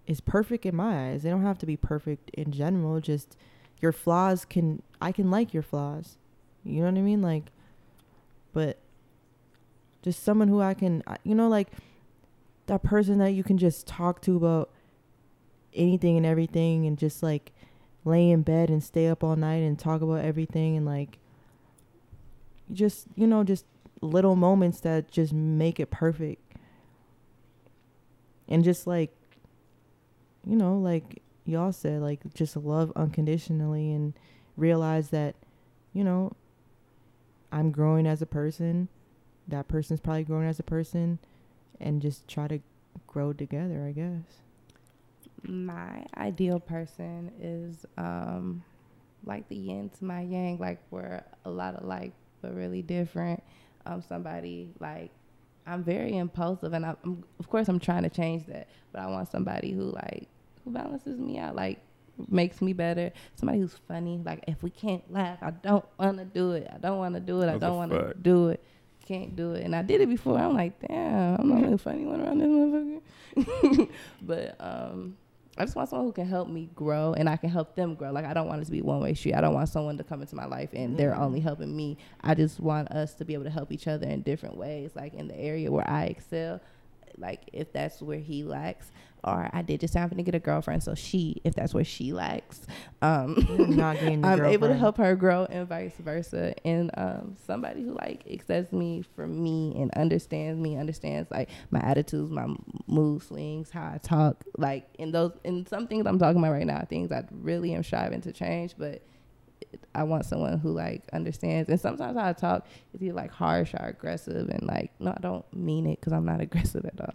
[0.07, 1.23] is perfect in my eyes.
[1.23, 3.01] They don't have to be perfect in general.
[3.01, 3.37] Just
[3.83, 6.17] your flaws can I can like your flaws.
[6.65, 7.21] You know what I mean?
[7.21, 7.45] Like
[8.53, 8.79] but
[10.03, 11.69] just someone who I can you know like
[12.67, 14.71] that person that you can just talk to about
[15.75, 17.53] anything and everything and just like
[18.05, 21.19] lay in bed and stay up all night and talk about everything and like
[22.73, 23.65] just you know just
[24.01, 26.43] little moments that just make it perfect
[28.49, 29.15] and just like
[30.47, 34.15] you know like y'all said like just love unconditionally and
[34.57, 35.35] realize that
[35.93, 36.33] you know
[37.51, 38.89] i'm growing as a person
[39.49, 41.19] that person's probably growing as a person
[41.81, 42.61] and just try to
[43.07, 44.43] grow together i guess.
[45.45, 48.63] My ideal person is um
[49.25, 53.43] like the yin to my yang like we're a lot alike but really different.
[53.85, 55.11] Um somebody like
[55.67, 59.07] i'm very impulsive and I'm, I'm of course i'm trying to change that but i
[59.07, 60.29] want somebody who like
[60.65, 61.79] who balances me out like
[62.29, 63.11] makes me better.
[63.35, 66.69] Somebody who's funny like if we can't laugh i don't want to do it.
[66.73, 67.49] I don't want to do it.
[67.49, 68.63] I don't want to do it.
[69.07, 69.65] Can't do it.
[69.65, 70.39] And i did it before.
[70.39, 73.89] I'm like damn i'm not the funny one around this motherfucker.
[74.23, 75.17] But um
[75.59, 78.11] I just want someone who can help me grow and I can help them grow.
[78.11, 79.35] Like I don't want it to be one way street.
[79.35, 81.99] I don't want someone to come into my life and they're only helping me.
[82.23, 84.93] I just want us to be able to help each other in different ways.
[84.95, 86.61] Like in the area where I excel,
[87.19, 88.91] like if that's where he lacks,
[89.25, 92.13] or I did just happen to get a girlfriend, so she, if that's where she
[92.13, 92.61] lacks,
[93.03, 93.47] um,
[93.77, 96.55] not I'm able to help her grow and vice versa.
[96.65, 101.81] And um, somebody who like accepts me for me and understands me, understands like my
[101.81, 102.47] attitudes, my
[102.87, 104.45] mood swings, how I talk.
[104.59, 107.83] Like in those, in some things I'm talking about right now, things I really am
[107.85, 109.03] striving to change, but
[109.95, 111.69] I want someone who like understands.
[111.69, 115.21] And sometimes how I talk is either like harsh or aggressive, and like no, I
[115.21, 117.15] don't mean it because I'm not aggressive at all.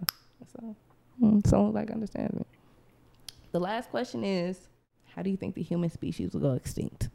[0.54, 0.76] So
[1.22, 2.46] Mm, someone like understands me.
[3.52, 4.70] The last question is,
[5.16, 7.10] how do you think the human species will go extinct?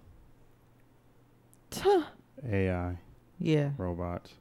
[2.50, 2.98] AI,
[3.38, 4.32] yeah robots,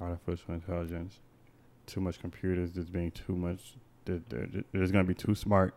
[0.00, 1.20] artificial intelligence,
[1.86, 2.72] too much computers.
[2.72, 3.74] There's being too much.
[4.04, 5.74] They're, they're, they're just gonna be too smart.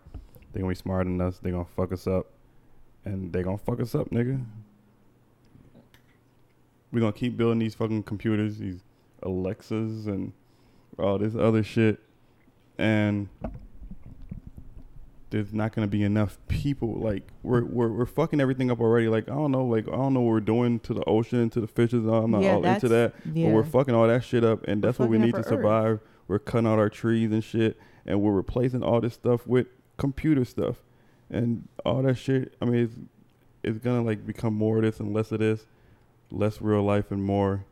[0.52, 1.40] They're gonna be smarter than us.
[1.40, 2.28] They're gonna fuck us up,
[3.06, 4.44] and they're gonna fuck us up, nigga.
[6.92, 8.82] We're gonna keep building these fucking computers, these
[9.24, 10.32] Alexas and
[11.00, 12.00] all this other shit,
[12.78, 13.30] and
[15.30, 16.94] there's not gonna be enough people.
[16.96, 19.08] Like we're we're we're fucking everything up already.
[19.08, 21.62] Like I don't know, like I don't know what we're doing to the ocean, to
[21.62, 22.06] the fishes.
[22.06, 23.14] I'm not Yeah, all into that.
[23.34, 25.38] yeah But we're fucking all that shit up, and We're that's what we need to
[25.38, 25.48] our Earth.
[25.50, 26.00] survive.
[26.28, 29.68] We're cutting out our trees and shit, and we're replacing all this stuff with
[29.98, 30.78] computer stuff,
[31.30, 32.54] and all that shit.
[32.62, 32.96] I mean, it's
[33.64, 35.66] it's gonna like become more of this and less of this,
[36.32, 37.66] less real life and more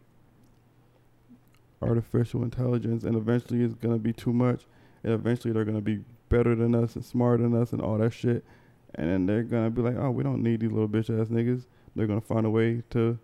[1.82, 4.66] artificial intelligence, and eventually it's gonna be too much,
[5.04, 8.12] and eventually they're gonna be better than us and smarter than us and all that
[8.14, 8.44] shit,
[8.96, 11.66] and then they're gonna be like, oh, we don't need these little bitch ass niggas.
[11.96, 13.18] They're gonna find a way to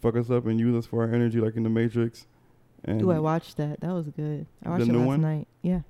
[0.00, 2.26] fuck us up and use us for our energy, like in the Matrix.
[2.84, 3.80] And Ooh, I watched that.
[3.80, 4.46] That was good.
[4.64, 5.20] I watched The it new last one?
[5.22, 5.48] night.
[5.62, 5.80] Yeah,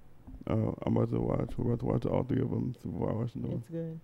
[0.49, 1.51] Oh, I'm about to watch.
[1.57, 3.57] We're about to watch all three of them before I watch the new one.
[3.59, 4.01] it's good.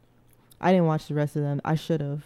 [0.60, 1.60] I didn't watch the rest of them.
[1.64, 2.24] I should have,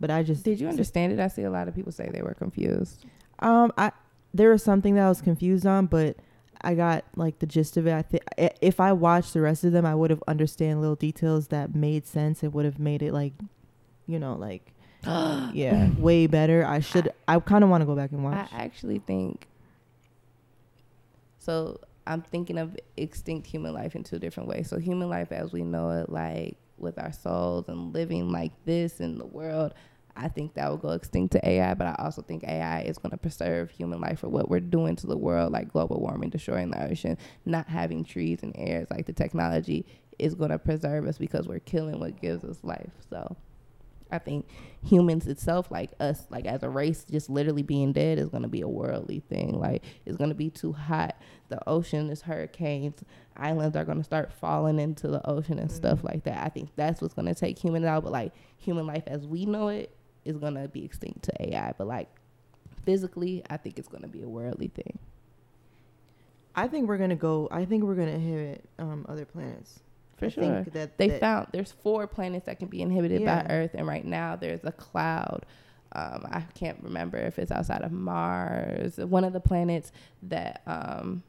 [0.00, 1.18] but I just Did you understand it?
[1.20, 3.04] I see a lot of people say they were confused.
[3.40, 3.92] Um, I
[4.34, 6.16] there was something that I was confused on, but
[6.62, 7.92] I got like the gist of it.
[7.92, 8.22] I think
[8.60, 12.06] if I watched the rest of them, I would have understand little details that made
[12.06, 13.32] sense and would have made it like,
[14.06, 14.72] you know, like
[15.04, 16.66] yeah, way better.
[16.66, 17.12] I should.
[17.26, 18.48] I, kind of want to go back and watch.
[18.52, 19.46] I actually think
[21.38, 21.80] so.
[22.06, 24.68] I'm thinking of extinct human life in two different ways.
[24.68, 29.00] So, human life as we know it, like with our souls and living like this
[29.00, 29.74] in the world,
[30.18, 31.74] I think that will go extinct to AI.
[31.74, 34.96] But I also think AI is going to preserve human life for what we're doing
[34.96, 37.16] to the world, like global warming, destroying the ocean,
[37.46, 38.88] not having trees and airs.
[38.90, 39.86] Like the technology
[40.18, 42.90] is going to preserve us because we're killing what gives us life.
[43.08, 43.36] So,
[44.10, 44.48] I think
[44.82, 48.62] humans itself, like us, like as a race, just literally being dead is gonna be
[48.62, 49.58] a worldly thing.
[49.58, 51.20] Like it's gonna be too hot.
[51.48, 53.02] The ocean is hurricanes.
[53.36, 55.74] Islands are gonna start falling into the ocean and mm.
[55.74, 56.42] stuff like that.
[56.44, 58.04] I think that's what's gonna take humans out.
[58.04, 59.94] But like human life as we know it
[60.28, 61.72] is gonna be extinct to AI.
[61.76, 62.08] But like
[62.84, 64.98] physically, I think it's gonna be a worldly thing.
[66.54, 67.48] I think we're gonna go.
[67.50, 69.80] I think we're gonna hit um other planets.
[70.16, 70.42] For I sure.
[70.42, 73.42] think that they that- found there's four planets that can be inhabited Yeah.
[73.44, 75.46] by Earth, and right now there's a cloud.
[75.92, 79.90] Um, I can't remember if it's outside of Mars, one of the planets
[80.24, 81.22] that um,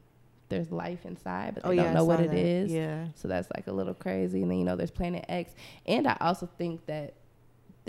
[0.49, 2.69] there's life inside, but they Oh don't yeah, know what it is.
[2.71, 3.07] Yeah.
[3.15, 4.41] So that's like a little crazy.
[4.41, 5.53] And then you know there's Planet X,
[5.85, 7.13] and I also think that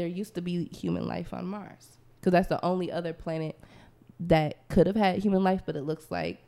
[0.01, 3.59] there used to be human life on Mars because that's the only other planet
[4.21, 6.39] that could have had human life, but it looks like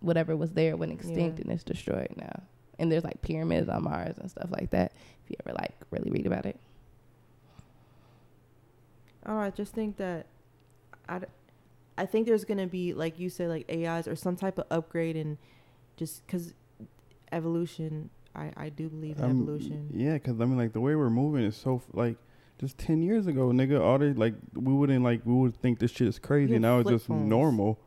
[0.00, 1.44] whatever was there went extinct Yeah.
[1.44, 2.42] and it's destroyed now.
[2.78, 4.92] And there's like pyramids on Mars and stuff like that.
[5.24, 6.58] If you ever like really read about it.
[9.26, 10.26] Oh, I just think that
[11.08, 11.26] I, d-
[11.96, 15.16] I think there's gonna be like you said like AIs or some type of upgrade
[15.16, 15.36] and
[15.96, 16.54] just because
[17.30, 18.10] evolution.
[18.34, 19.90] I I do believe in Um, evolution.
[19.94, 22.16] Yeah, because I mean, like the way we're moving is so like
[22.62, 23.80] just ten years ago, nigga.
[23.80, 26.54] All they like we wouldn't like we would think this shit is crazy.
[26.54, 27.28] had Now it's just phones.
[27.28, 27.80] normal,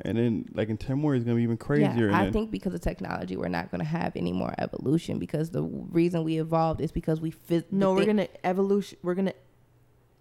[0.00, 2.08] and then like in ten more, it's gonna be even crazier.
[2.08, 5.18] Yeah, I then- think because of technology, we're not going to have any more evolution
[5.18, 7.70] because the reason we evolved is because we fit.
[7.70, 8.98] No, we're gonna evolution.
[9.02, 9.34] We're gonna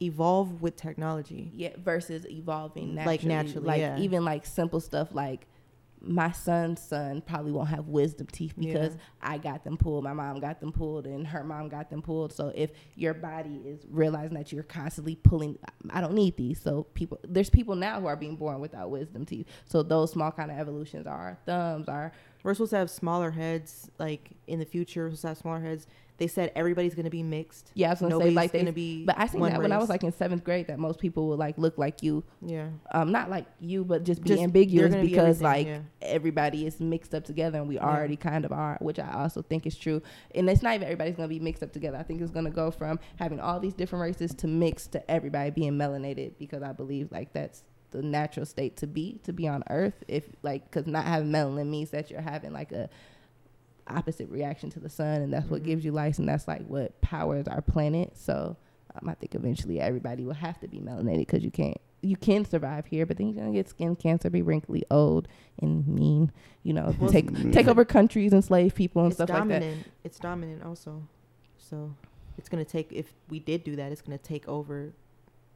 [0.01, 1.51] evolve with technology.
[1.55, 3.17] yeah versus evolving naturally.
[3.17, 3.97] Like naturally, like yeah.
[3.97, 5.47] even like simple stuff like
[6.01, 9.01] my son's son probably won't have wisdom teeth because Yeah.
[9.21, 12.31] I got them pulled, my mom got them pulled, and her mom got them pulled.
[12.33, 15.57] So if your body is realizing that you're constantly pulling,
[15.89, 16.61] I don't need these.
[16.61, 19.47] So people, there's people now who are being born without wisdom teeth.
[19.65, 22.11] So those small kind of evolutions are thumbs, are.
[22.43, 23.89] We're supposed to have smaller heads.
[23.99, 25.87] Like in the future, we're supposed to have smaller heads.
[26.17, 27.71] They said everybody's gonna be mixed.
[27.75, 27.87] yeah.
[27.87, 29.05] I was gonna Nobody's say like they gonna be.
[29.05, 31.37] But I seen that when I was like in seventh grade that most people would
[31.39, 32.23] like look like you.
[32.41, 35.79] yeah, Um, not like you, but just be Just- ambiguous gonna be because like yeah.
[36.01, 37.85] everybody is mixed up together and we Yeah.
[37.87, 40.01] already kind of are, which I also think is true.
[40.33, 41.97] And it's not even everybody's gonna be mixed up together.
[41.97, 45.51] I think it's gonna go from having all these different races to mix to everybody
[45.51, 49.63] being melanated because I believe like that's the natural state to be to be on
[49.69, 50.03] Earth.
[50.07, 52.89] If like because not having melanin means that you're having like a
[53.89, 55.65] opposite reaction to the sun, and that's what Mhm.
[55.65, 58.15] gives you life, and that's like what powers our planet.
[58.17, 58.57] So
[58.95, 61.77] um, I think eventually everybody will have to be melanated because you can't.
[62.01, 65.27] You can survive here, but then you're gonna get skin cancer, be wrinkly, old,
[65.61, 66.31] and mean.
[66.63, 69.61] You know, Well, take take over countries, enslave people, and stuff like that.
[69.61, 69.91] It's dominant.
[70.03, 71.03] It's dominant also.
[71.57, 71.93] So
[72.37, 72.91] it's gonna take.
[72.93, 74.93] If we did do that, it's gonna take over.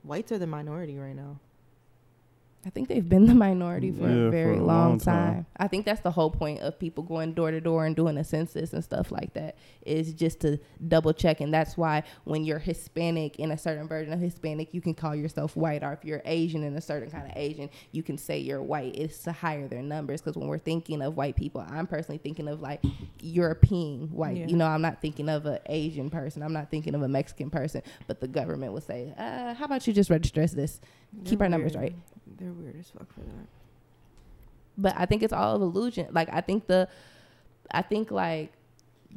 [0.03, 1.39] Whites are the minority right now.
[2.63, 5.33] I think they've been the minority for Yeah, a very for a long, long time.
[5.33, 5.45] time.
[5.57, 8.23] I think that's the whole point of people going door to door and doing a
[8.23, 11.41] census and stuff like that is just to double check.
[11.41, 15.15] And that's why when you're Hispanic in a certain version of Hispanic, you can call
[15.15, 15.81] yourself white.
[15.83, 18.95] Or if you're Asian in a certain kind of Asian, you can say you're white.
[18.95, 20.21] It's to higher their numbers.
[20.21, 22.83] Because when we're thinking of white people, I'm personally thinking of like
[23.21, 24.37] European white.
[24.37, 24.47] Yeah.
[24.47, 26.43] You know, I'm not thinking of an Asian person.
[26.43, 27.81] I'm not thinking of a Mexican person.
[28.07, 30.79] But the government would say, uh, how about you just register as this?
[31.25, 31.93] Keep They're our numbers weird.
[31.93, 31.95] right.
[32.37, 33.47] They're weird as fuck for that.
[34.77, 36.07] but I think it's all illusion.
[36.11, 36.87] Like I think the,
[37.71, 38.51] I think like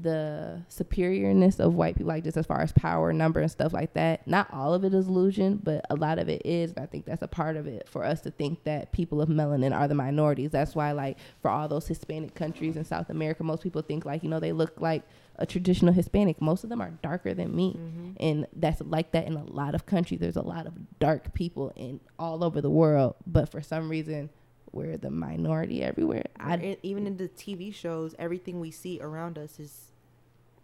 [0.01, 3.95] the superiorness of white people, like just as far as power, number, and stuff like
[3.95, 4.27] that.
[4.27, 6.73] Not all of it is illusion, but a lot of it is.
[6.73, 9.29] And I think that's a part of it for us to think that people of
[9.29, 10.51] melanin are the minorities.
[10.51, 14.23] That's why, like, for all those Hispanic countries in South America, most people think like
[14.23, 15.03] you know they look like
[15.37, 16.41] a traditional Hispanic.
[16.41, 18.11] Most of them are darker than me Mm-hmm.
[18.21, 21.73] and that's like that in a lot of countries there's a lot of dark people
[21.75, 24.31] in all over the world but for some reason
[24.75, 29.59] we're the minority everywhere I, even in the TV shows, everything we see around us
[29.59, 29.93] is.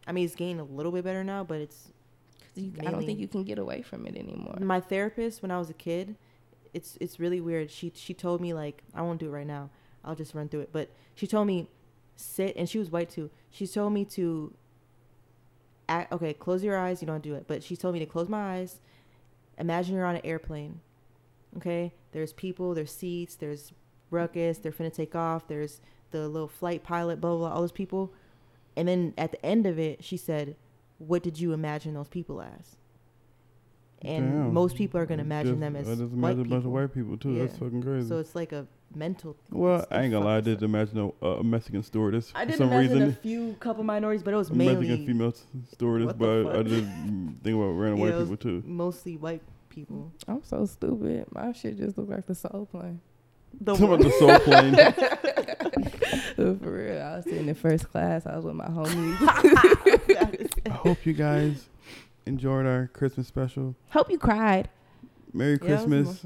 [0.06, 1.92] I mean, it's getting a little bit better now, but it's
[2.54, 5.58] you, I don't think you can get away from it anymore my therapist when I
[5.58, 6.16] was a kid.
[6.74, 7.70] It's it's really weird.
[7.70, 9.70] She she told me like I won't do it right now.
[10.04, 10.70] I'll just run through it.
[10.72, 11.68] But she told me
[12.16, 13.30] sit, and she was white too.
[13.50, 14.52] She told me to.
[15.88, 17.02] Act, okay, close your eyes.
[17.02, 18.78] You don't do it, but she told me to close my eyes.
[19.58, 20.80] Imagine you're on an airplane.
[21.56, 23.72] Okay, there's people, there's seats, there's
[24.10, 24.58] ruckus.
[24.58, 25.46] They're finna take off.
[25.48, 25.80] There's
[26.10, 28.12] the little flight pilot, blah blah, blah all those people.
[28.76, 30.56] And then at the end of it, she said,
[30.98, 32.76] "What did you imagine those people as?"
[34.02, 34.54] And Damn.
[34.54, 36.70] most people are gonna imagine Just- them as I just white imagine a bunch of
[36.72, 37.38] white people too.
[37.38, 38.08] That's fucking crazy.
[38.08, 39.36] So it's like a mental.
[39.50, 40.38] well, I ain't gonna lie.
[40.38, 43.08] I did imagine a, a Mexican stewardess I for did some imagine reason.
[43.10, 46.44] a few couple minorities, but it was a Mexican mainly female s- stewardess, What the
[46.44, 46.66] but I fuck?
[46.66, 46.84] did
[47.44, 48.62] think about random Yeah, white people too.
[48.66, 50.10] mostly white people.
[50.26, 53.00] i'm so stupid my shit just look like the soul plane
[53.60, 54.74] The Some of the soul plane.
[56.58, 59.16] for real i was sitting in first class i was with my homies
[60.66, 61.68] I hope you guys
[62.26, 63.74] enjoyed our Christmas special.
[63.90, 64.68] hope you cried
[65.32, 66.24] Merry Yeah, Christmas.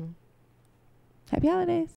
[1.31, 1.91] happy holidays